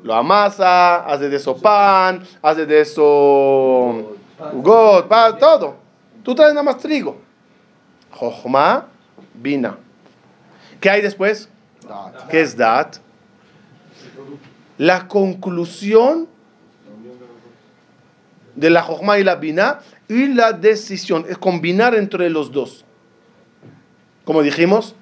[0.02, 4.16] lo amasa, hace de eso pan, hace de eso
[4.54, 5.76] got, pan, todo.
[6.24, 7.22] Tú traes nada más trigo.
[8.14, 8.86] Jochma,
[9.34, 9.76] Bina.
[10.80, 11.48] ¿Qué hay después?
[12.30, 12.96] ¿Qué es Dat?
[14.78, 16.28] La conclusión
[18.54, 22.84] de la Jochma y la Bina y la decisión es combinar entre los dos.
[24.24, 24.94] Como dijimos,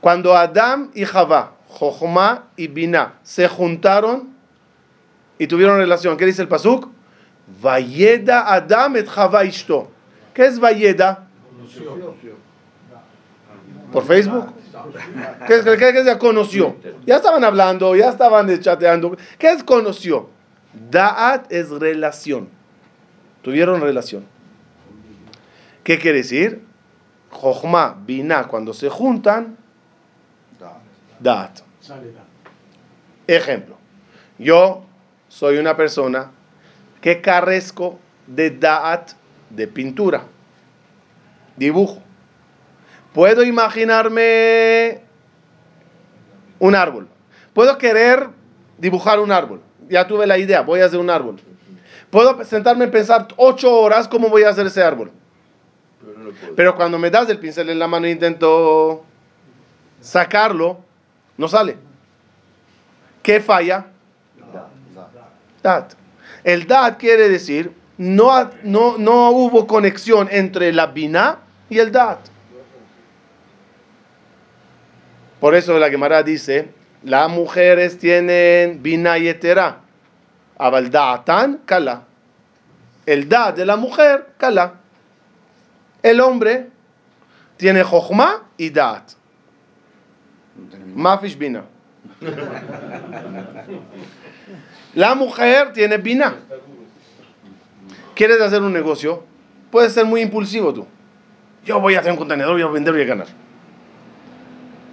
[0.00, 4.34] cuando Adam y Javá, Jochma y Bina, se juntaron
[5.38, 6.88] y tuvieron relación, ¿qué dice el Pasuk?
[7.60, 9.90] Vayeda Adam et Javá ishto.
[10.32, 11.25] ¿Qué es Vayeda?
[13.92, 14.52] ¿Por Facebook?
[15.46, 16.76] ¿Qué es, qué, qué es ya conoció?
[17.06, 19.16] Ya estaban hablando, ya estaban chateando.
[19.38, 20.28] ¿Qué es conoció?
[20.90, 22.48] Da'at es relación.
[23.42, 24.26] Tuvieron relación.
[25.84, 26.62] ¿Qué quiere decir?
[27.30, 29.56] Jochma, Bina, cuando se juntan,
[31.20, 31.60] Da'at.
[33.26, 33.76] Ejemplo.
[34.38, 34.84] Yo
[35.28, 36.30] soy una persona
[37.00, 39.12] que carezco de Da'at
[39.50, 40.24] de pintura,
[41.56, 42.02] dibujo.
[43.12, 45.00] Puedo imaginarme
[46.58, 47.08] un árbol.
[47.54, 48.28] Puedo querer
[48.78, 49.62] dibujar un árbol.
[49.88, 51.36] Ya tuve la idea, voy a hacer un árbol.
[52.10, 55.10] Puedo sentarme y pensar ocho horas cómo voy a hacer ese árbol.
[56.54, 59.04] Pero cuando me das el pincel en la mano e intento
[60.00, 60.78] sacarlo,
[61.36, 61.76] no sale.
[63.22, 63.86] ¿Qué falla?
[65.62, 65.94] Dat.
[66.44, 71.38] El dat quiere decir, no, no, no hubo conexión entre la bina
[71.68, 72.18] y el dat.
[75.40, 76.70] Por eso la Gemara dice,
[77.02, 79.80] las mujeres tienen bina y etera.
[80.58, 82.04] Abal da'atan, kala.
[83.04, 84.80] El dat de la mujer, kala.
[86.02, 86.70] El hombre
[87.56, 89.12] tiene jochma y dat.
[90.94, 91.64] Mafish bina.
[94.94, 96.36] La mujer tiene bina.
[98.14, 99.24] ¿Quieres hacer un negocio?
[99.70, 100.86] Puedes ser muy impulsivo tú.
[101.66, 103.26] Yo voy a hacer un contenedor, voy a vender, voy a ganar.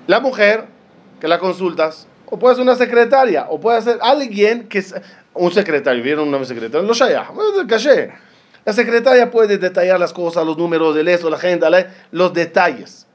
[0.07, 0.65] La mujer
[1.21, 4.93] que la consultas, o puede ser una secretaria, o puede ser alguien que es
[5.35, 6.03] un secretario.
[6.03, 6.85] ¿Vieron una secretaria?
[6.85, 7.27] Lo shaya,
[7.67, 8.11] caché.
[8.65, 11.69] La secretaria puede detallar las cosas, los números del esto, la agenda,
[12.11, 13.05] los detalles.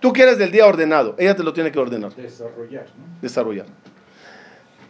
[0.00, 3.18] Tú quieres del día ordenado, ella te lo tiene que ordenar, Desarrollar, ¿no?
[3.20, 3.66] desarrollar.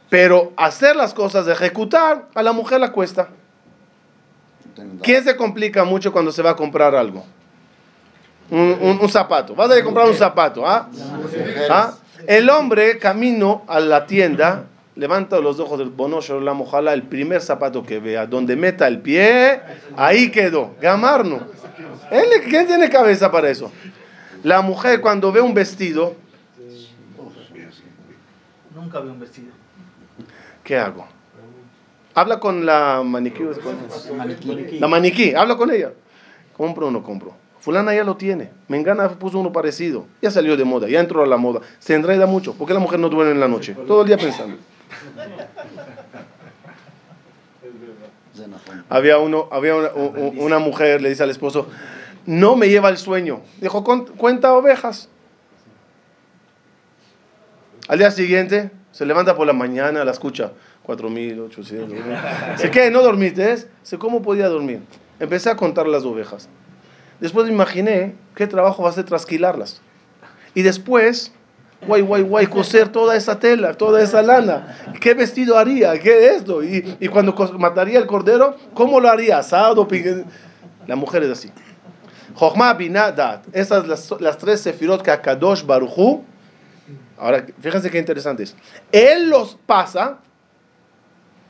[0.08, 3.30] Pero hacer las cosas, ejecutar, a la mujer la cuesta.
[5.02, 7.24] ¿Quién se complica mucho cuando se va a comprar algo?
[8.50, 9.54] Un, un- un zapato.
[9.54, 10.66] Vas a ir a comprar un zapato.
[10.66, 10.88] ¿ah?
[11.70, 11.94] ¿Ah?
[12.26, 14.64] El hombre camino a la tienda,
[14.96, 18.98] levanta los ojos del bono, la ojalá el primer zapato que vea, donde meta el
[19.00, 19.60] pie,
[19.96, 20.74] ahí quedó.
[20.80, 21.40] Gamarno.
[22.10, 23.70] Él, ¿Quién tiene cabeza para eso?
[24.42, 26.14] La mujer cuando ve un vestido,
[28.74, 29.52] Nunca vi un vestido.
[30.64, 31.06] ¿qué hago?
[32.14, 33.42] Habla con la maniquí.
[34.78, 35.92] La maniquí, habla con ella.
[36.56, 37.34] ¿Compro o no compro?
[37.60, 38.50] Fulana ya lo tiene.
[38.68, 40.06] Mengana puso uno parecido.
[40.22, 41.60] Ya salió de moda, ya entró a la moda.
[41.78, 42.54] Se enreda mucho.
[42.54, 43.76] ¿Por qué la mujer no duerme en la noche?
[43.86, 44.56] Todo el día pensando.
[48.88, 51.68] Había, uno, había una, mujer, le dice al esposo,
[52.26, 53.40] no me lleva el sueño.
[53.60, 55.08] Dijo, "Con- cuenta ovejas.
[57.88, 60.52] Al día siguiente, se levanta por la mañana, la escucha.
[60.86, 61.88] 4.800.
[62.56, 62.90] Dice, ¿qué?
[62.90, 63.66] ¿No dormiste?
[63.98, 64.80] ¿cómo podía dormir?
[65.18, 66.48] Empecé a contar las ovejas.
[67.20, 69.82] Después me imaginé qué trabajo va a ser trasquilarlas.
[70.54, 71.32] Y después,
[71.86, 74.76] guay, guay, guay, coser toda esa tela, toda esa lana.
[75.00, 75.98] ¿Qué vestido haría?
[75.98, 76.62] ¿Qué esto?
[76.64, 79.38] Y, y cuando mataría el cordero, ¿cómo lo haría?
[79.38, 79.86] ¿Asado?
[80.86, 81.50] La mujer es así.
[82.34, 83.42] Jochma Binah Dat.
[83.52, 86.24] Esas las, las tres sefirot que Akadosh Baruchu.
[87.18, 88.56] Ahora, fíjense qué interesante es.
[88.92, 90.18] Él los pasa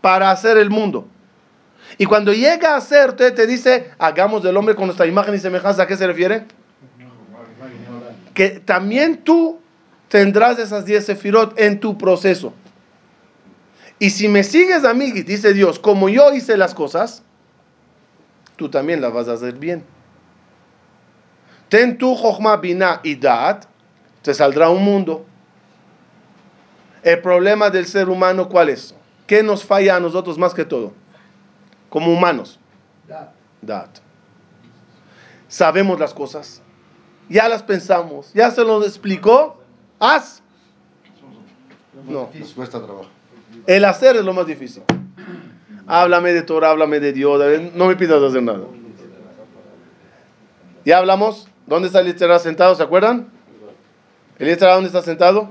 [0.00, 1.06] para hacer el mundo.
[1.98, 5.82] Y cuando llega a ser, te, dice, hagamos del hombre con nuestra imagen y semejanza.
[5.82, 6.44] ¿A qué se refiere?
[8.34, 9.58] Que también tú
[10.08, 12.54] tendrás esas 10 sefirot en tu proceso.
[13.98, 17.22] Y si me sigues a mí, dice Dios, como yo hice las cosas,
[18.56, 19.84] tú también las vas a hacer bien.
[21.68, 25.24] Ten tu Jochma, Binah y te saldrá un mundo.
[27.02, 28.94] El problema del ser humano, ¿cuál es?
[29.26, 30.92] ¿Qué nos falla a nosotros más que todo?
[31.90, 32.58] Como humanos.
[35.48, 36.62] Sabemos las cosas.
[37.28, 38.32] Ya las pensamos.
[38.32, 39.60] Ya se nos explicó.
[39.98, 40.42] Haz.
[42.08, 42.30] No.
[42.56, 43.10] Cuesta trabajo.
[43.66, 44.82] El hacer es lo más difícil.
[45.86, 47.42] Háblame de Torah, háblame de Dios,
[47.74, 48.60] no me pidas hacer nada.
[50.84, 51.48] Ya hablamos.
[51.66, 52.74] ¿Dónde está el sentado?
[52.74, 53.28] ¿Se acuerdan?
[54.38, 55.50] ¿El Yetzirah dónde está sentado?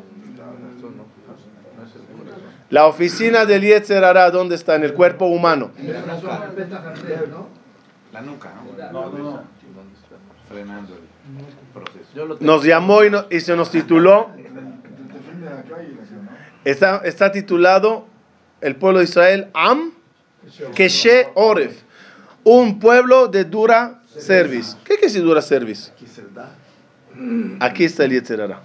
[2.70, 4.76] La oficina del Yetzirah, ¿dónde está?
[4.76, 5.72] En el cuerpo humano.
[8.14, 8.54] La nuca,
[8.92, 9.44] ¿no?
[10.48, 11.02] Frenando el
[11.74, 12.38] proceso.
[12.40, 14.30] Nos llamó y, no- y se nos tituló.
[16.66, 18.06] Está, está titulado
[18.62, 19.92] el pueblo de Israel Am
[20.76, 21.82] Keshe Oref.
[22.44, 24.76] Un pueblo de dura service.
[24.84, 25.92] ¿Qué quiere decir dura service?
[27.60, 28.62] Aquí está el Yetzerara.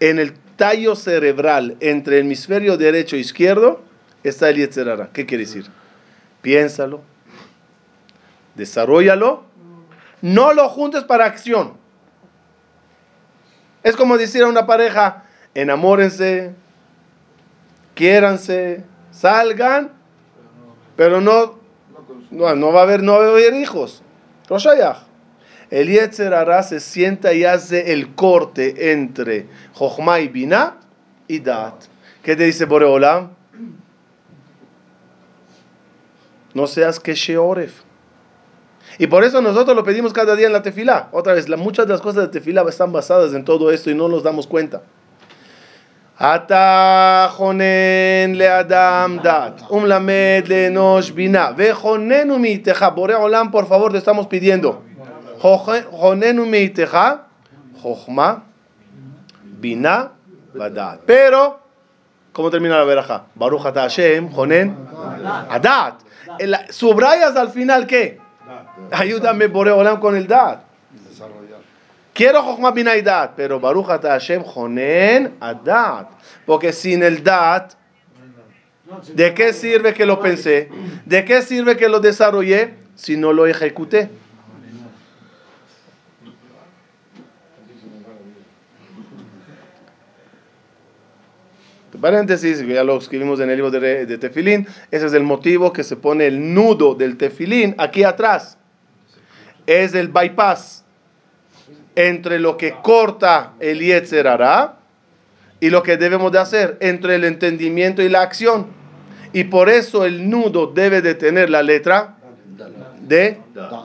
[0.00, 3.80] En el tallo cerebral entre el hemisferio derecho e izquierdo
[4.24, 5.08] está el Yetzerara.
[5.12, 5.66] ¿Qué quiere decir?
[6.42, 7.00] Piénsalo.
[8.56, 9.44] Desarrollalo.
[10.20, 11.74] No lo juntes para acción.
[13.84, 16.52] Es como decir a una pareja, enamórense,
[17.94, 19.92] quiéranse, salgan,
[20.96, 21.60] pero no,
[22.32, 24.02] no, va a haber, no va a haber hijos.
[24.48, 25.07] Rosh Hayach.
[25.70, 30.76] El Yetzer se sienta y hace el corte entre Jochma y Binah
[31.26, 31.74] y Dat.
[32.22, 33.30] ¿Qué te dice Boreolam?
[36.54, 37.82] No seas que Sheoref.
[38.98, 41.08] Y por eso nosotros lo pedimos cada día en la tefilá.
[41.12, 44.08] Otra vez, muchas de las cosas de tefilá están basadas en todo esto y no
[44.08, 44.82] nos damos cuenta.
[46.18, 46.50] Dat,
[49.70, 52.90] um lamed le enosh bina, ve jonenu miiteja.
[52.90, 54.87] Borea olam, por favor, te estamos pidiendo.
[57.82, 58.44] Jochma,
[59.42, 60.12] bina,
[60.54, 61.00] badat.
[61.06, 61.60] Pero,
[62.32, 63.26] ¿cómo termina la veraja?
[63.34, 64.76] Baruch Hashem, jonen,
[65.48, 66.00] adat.
[66.70, 68.18] Subrayas al final, ¿qué?
[68.90, 70.68] Ayúdame, Borea olam, con el dat.
[72.18, 76.08] Quiero Jochma Bina y Dat, pero Baruch Hashem Jonen Adat.
[76.46, 77.74] Porque sin el Dat,
[79.14, 80.68] ¿de qué sirve que lo pensé?
[81.04, 84.10] ¿De qué sirve que lo desarrollé si no lo ejecuté?
[92.00, 94.66] Paréntesis, ya lo escribimos en el libro de, Tefilín.
[94.90, 98.56] Ese es el motivo que se pone el nudo del Tefilín aquí atrás.
[99.66, 100.84] Es el bypass
[101.96, 104.76] entre lo que corta el Yetzer Hara
[105.60, 108.68] y lo que debemos de hacer, entre el entendimiento y la acción.
[109.32, 112.16] Y por eso el nudo debe de tener la letra
[113.00, 113.40] de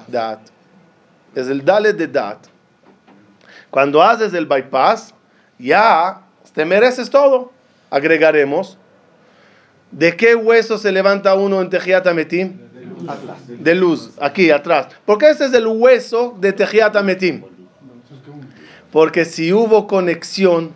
[0.08, 0.40] Dat.
[1.34, 2.38] Es el Dalet de Dat.
[3.72, 5.16] Cuando haces el bypass,
[5.58, 6.22] ya
[6.54, 7.52] te mereces todo.
[7.94, 8.80] Agregaremos.
[9.92, 12.58] ¿De qué hueso se levanta uno en Tejiat Ametim?
[13.48, 14.88] De luz, aquí atrás.
[15.06, 17.44] Porque ese es el hueso de Tejiat Ametim.
[18.92, 20.74] Porque si hubo conexión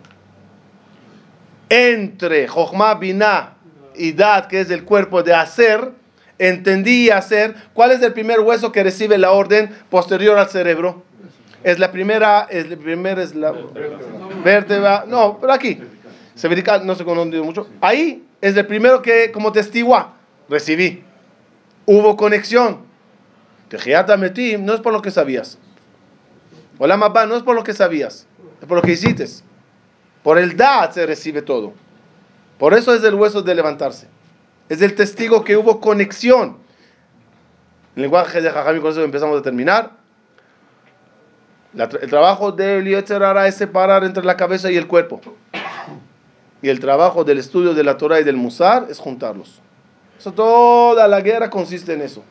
[1.68, 3.54] entre Jochma, Binah
[3.96, 5.90] y Dat, que es el cuerpo de hacer,
[6.38, 11.02] entendí y hacer, ¿cuál es el primer hueso que recibe la orden posterior al cerebro?
[11.64, 13.52] Es la primera, es la primera, es la
[14.44, 15.80] vértebra, no, pero aquí,
[16.38, 20.14] cervical, no cómo digo mucho, ahí es el primero que como testigua
[20.48, 21.02] recibí.
[21.84, 22.86] Hubo conexión.
[23.68, 25.58] Tejiat Ametim no es por lo que sabías.
[26.78, 28.26] Hola, mapá, no es por lo que sabías,
[28.60, 29.26] es por lo que hiciste.
[30.22, 31.72] Por el dad se recibe todo.
[32.58, 34.08] Por eso es el hueso de levantarse.
[34.68, 36.58] Es el testigo que hubo conexión.
[37.96, 39.92] El lenguaje de Jajami, con eso empezamos a terminar.
[41.74, 45.20] El trabajo de Eliezer es separar entre la cabeza y el cuerpo.
[46.60, 49.60] Y el trabajo del estudio de la Torah y del Musar es juntarlos.
[50.18, 52.24] Eso, toda la guerra consiste en eso.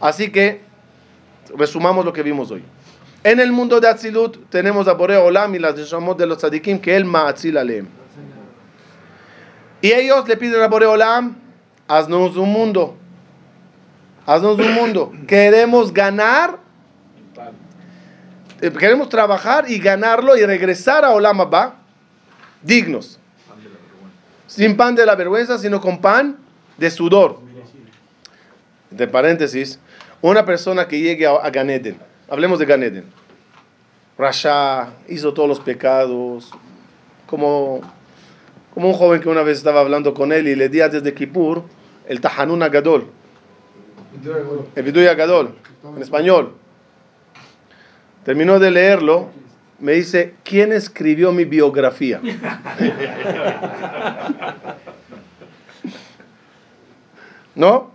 [0.00, 0.60] Así que,
[1.56, 2.64] resumamos lo que vimos hoy.
[3.24, 6.80] En el mundo de Atzilut tenemos a Boreo Olam y las Neshamot de los Tzadikim
[6.80, 7.86] que él ma'atzil aleem.
[9.80, 11.36] Y ellos le piden a Boreo Olam,
[11.86, 12.96] haznos un mundo.
[14.26, 15.12] Haznos un mundo.
[15.28, 16.58] Queremos ganar,
[18.70, 21.76] queremos trabajar y ganarlo y regresar a Olam Abba
[22.62, 23.18] dignos.
[24.46, 26.38] Sin pan de la vergüenza, sino con pan
[26.76, 27.40] de sudor.
[28.90, 29.80] Entre paréntesis,
[30.20, 31.96] una persona que llegue a, a Gan Eden,
[32.28, 33.04] hablemos de Gan Eden.
[34.18, 36.52] Rasha hizo todos los pecados,
[37.26, 37.80] como,
[38.74, 41.14] como un joven que una vez estaba hablando con él y le di antes de
[41.14, 41.64] Kippur
[42.06, 43.06] el Tahanun Agadol,
[44.74, 45.54] el Viduy Agadol,
[45.96, 46.54] en español.
[48.24, 49.30] Terminó de leerlo,
[49.78, 52.20] me dice, ¿quién escribió mi biografía?
[57.54, 57.92] ¿No?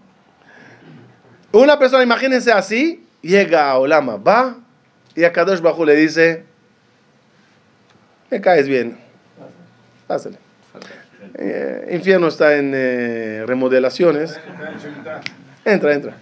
[1.51, 4.57] Una persona, imagínense así, llega a Olama, va,
[5.15, 6.43] y a Kadosh Bajú le dice,
[8.29, 8.97] Me caes bien.
[10.05, 10.37] Pásale.
[11.35, 14.39] Eh, infierno está en eh, remodelaciones.
[15.65, 16.17] Entra, entra.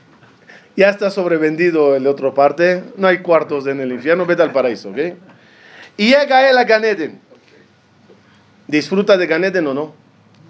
[0.75, 2.83] Ya está sobrevendido el otro parte.
[2.97, 4.25] No hay cuartos en el infierno.
[4.25, 4.97] Vete al paraíso, ¿ok?
[5.97, 7.21] Y llega él a Ganeden.
[8.67, 9.93] ¿Disfruta de Ganeden o no?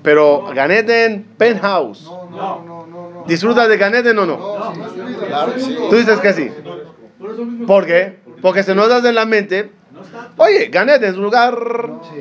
[0.01, 2.03] Pero Ganeden, penthouse.
[2.03, 3.23] No, no, no, no, no.
[3.27, 4.73] ¿Disfruta de Ganeden o no?
[5.89, 6.51] Tú dices que sí.
[7.67, 8.19] ¿Por qué?
[8.41, 9.71] Porque se nos da en la mente,
[10.37, 11.55] oye, Ganeden es un lugar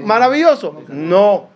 [0.05, 0.83] maravilloso.
[0.89, 1.49] No.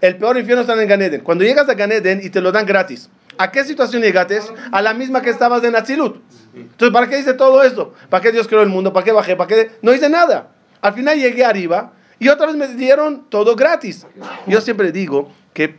[0.00, 1.20] El peor infierno está en Ganeden.
[1.22, 3.10] Cuando llegas a Ganeden y te lo dan gratis.
[3.38, 4.40] ¿A qué situación llegaste?
[4.70, 6.16] A la misma que estabas en Atzilut.
[6.54, 7.94] Entonces, ¿para qué hice todo esto?
[8.08, 8.92] ¿Para qué Dios creó el mundo?
[8.92, 9.36] ¿Para qué bajé?
[9.36, 9.70] ¿Para qué?
[9.82, 10.50] No hice nada.
[10.80, 14.06] Al final llegué arriba y otra vez me dieron todo gratis.
[14.46, 15.76] Yo siempre digo que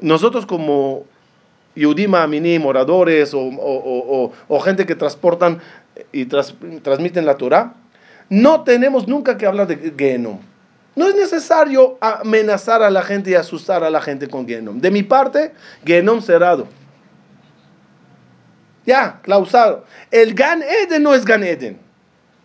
[0.00, 1.04] nosotros como
[1.74, 5.60] Yudima, Minim, oradores o, gente que transportan
[6.12, 7.74] y transmiten la Torah,
[8.28, 10.38] no tenemos nunca que hablar de Genom.
[10.94, 14.78] No es necesario amenazar a la gente y asustar a la gente con Genom.
[14.80, 15.52] De mi parte,
[15.86, 16.66] Genom cerrado.
[18.84, 19.84] Ya, clausado.
[20.10, 21.78] El Gan Eden no es Gan Eden.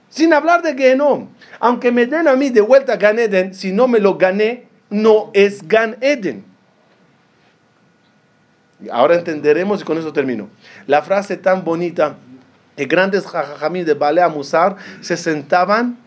[0.10, 1.30] Sin hablar de Genom.
[1.60, 5.32] Aunque me den a mí de vuelta Gan Eden, si no me lo gané, no
[5.34, 6.46] es Gan Eden.
[8.92, 10.50] Ahora entenderemos y con eso termino.
[10.86, 12.16] La frase tan bonita
[12.76, 15.98] que grandes jajamí de Balea Musar se sentaban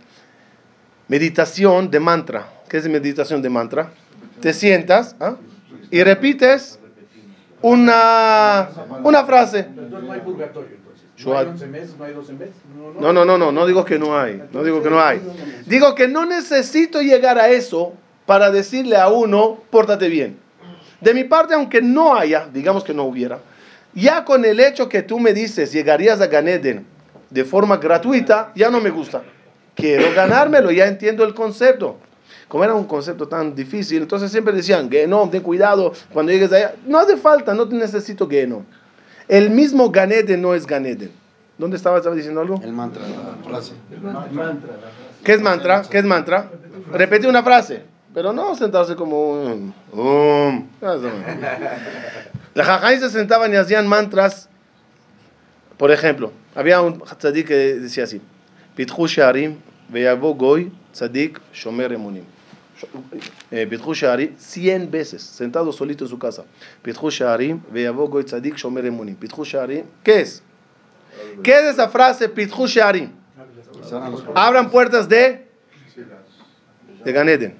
[1.08, 2.48] meditación de mantra.
[2.68, 3.90] ¿Qué es meditación de mantra?
[4.40, 5.34] Te sientas ¿ah?
[5.90, 6.79] y repites
[7.62, 8.68] una,
[9.02, 9.60] una frase.
[9.60, 11.04] Entonces no hay purgatorio, entonces.
[11.18, 11.46] No Shuat.
[11.46, 12.54] hay 11 meses, no hay 12 meses.
[12.98, 14.42] No, no, no, no, no digo que no hay.
[14.52, 15.20] No digo que no hay.
[15.66, 17.92] Digo que no necesito llegar a eso
[18.26, 20.38] para decirle a uno, pórtate bien.
[21.00, 23.40] De mi parte, aunque no haya, digamos que no hubiera,
[23.94, 26.86] ya con el hecho que tú me dices, llegarías a Ganeden
[27.30, 29.22] de forma gratuita, ya no me gusta.
[29.74, 31.96] Quiero ganármelo, ya entiendo el concepto.
[32.50, 36.74] Como era un concepto tan difícil, entonces siempre decían, Genom, ten cuidado, cuando llegues allá,
[36.84, 38.64] no hace falta, no te necesito Genom.
[39.28, 41.12] El mismo Ganeden no es Ganeden.
[41.56, 41.98] ¿Dónde estaba?
[41.98, 42.60] ¿Estaba diciendo algo?
[42.60, 43.74] El mantra, la frase.
[44.02, 45.10] Mantra, la frase.
[45.22, 45.82] ¿Qué es mantra?
[45.88, 46.50] ¿Qué es mantra?
[46.90, 49.72] Repetir una frase, pero no sentarse como un...
[49.92, 50.66] um.
[52.98, 54.48] Se sentaban y hacían mantras.
[55.76, 58.20] Por ejemplo, había un tzadik que decía así:
[58.74, 62.24] Pitchu Sharim, Goy, Tzadik, Shomer Emunim.
[63.68, 66.44] Pitchu Sharim, 100 veces, sentado solito en su casa.
[67.10, 69.16] Sharim, Veyavo Goy, Tzadik, Shomer Emunim.
[69.16, 70.42] Pitchu Sharim, ¿qué es?
[71.42, 72.28] ¿Qué es esa frase,
[74.10, 75.46] los Abran puertas de,
[77.04, 77.56] de Ganeden.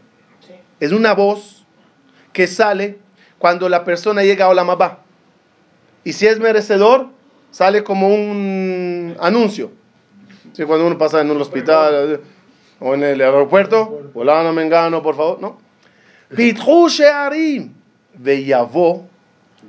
[0.78, 1.64] Es una voz
[2.32, 2.98] que sale
[3.38, 5.00] cuando la persona llega a Olamabá.
[6.04, 7.08] Y si es merecedor,
[7.50, 9.72] sale como un anuncio.
[10.52, 12.20] Sí, cuando uno pasa en un hospital
[12.80, 15.58] o en el aeropuerto, volano mengano, por favor, ¿no?
[16.34, 17.72] Pitchu Shearim,
[18.14, 19.06] Veyavó,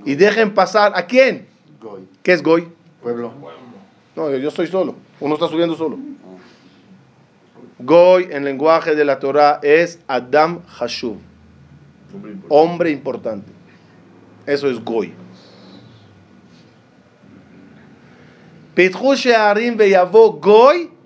[0.05, 1.47] y dejen pasar, ¿a quién?
[1.81, 2.07] Goy.
[2.23, 2.69] ¿Qué es Goy?
[3.01, 3.33] Pueblo.
[4.15, 4.95] No, yo, estoy solo.
[5.19, 5.97] Uno está subiendo solo.
[7.79, 11.17] Goy en lenguaje de la Torah es Adam Hashuv,
[12.49, 13.51] hombre importante.
[14.45, 15.13] Eso es Goy.
[18.75, 21.00] Pitchu Shearim Veyavo Goy.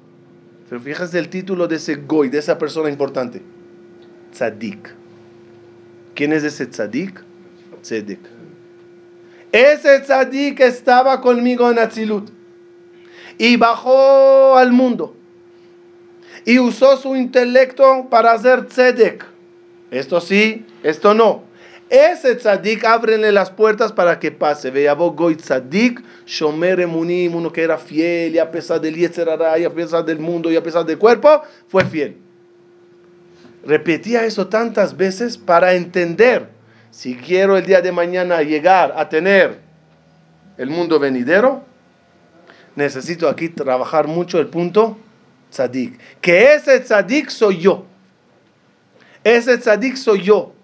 [0.70, 3.42] Pero fíjate el título de ese Goy, de esa persona importante.
[4.32, 4.94] Tzadik.
[6.16, 7.24] ¿Quién es ese Tzadik?
[7.82, 8.20] Tzedek.
[9.52, 12.30] Ese Tzadik estaba conmigo en Atzilut
[13.38, 15.16] y bajó al mundo
[16.46, 19.26] y usó su intelecto para hacer tzedek.
[19.92, 21.44] Esto sí, esto no.
[21.90, 24.72] Ese tzadik, ábrenle las puertas para que pase.
[24.72, 29.60] Veavo goy tzadik, shomer emunim, uno que era fiel y a pesar del yetzer hara,
[29.60, 32.18] y a pesar del mundo y a pesar del cuerpo, fue fiel.
[33.64, 36.50] Repetía eso tantas veces para entender
[36.90, 39.60] si quiero el día de mañana llegar a tener
[40.58, 41.64] el mundo venidero,
[42.76, 44.98] necesito aquí trabajar mucho el punto
[45.52, 46.00] tzadik.
[46.22, 47.86] Que ese tzadik soy yo.
[49.24, 50.55] Ese tzadik soy yo.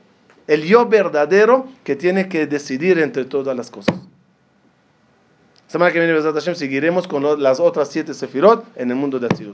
[0.47, 3.95] El yo verdadero que tiene que decidir entre todas las cosas.
[5.67, 9.49] Semana que viene, Hashem, seguiremos con las otras siete sefirot en el mundo de Atzilut.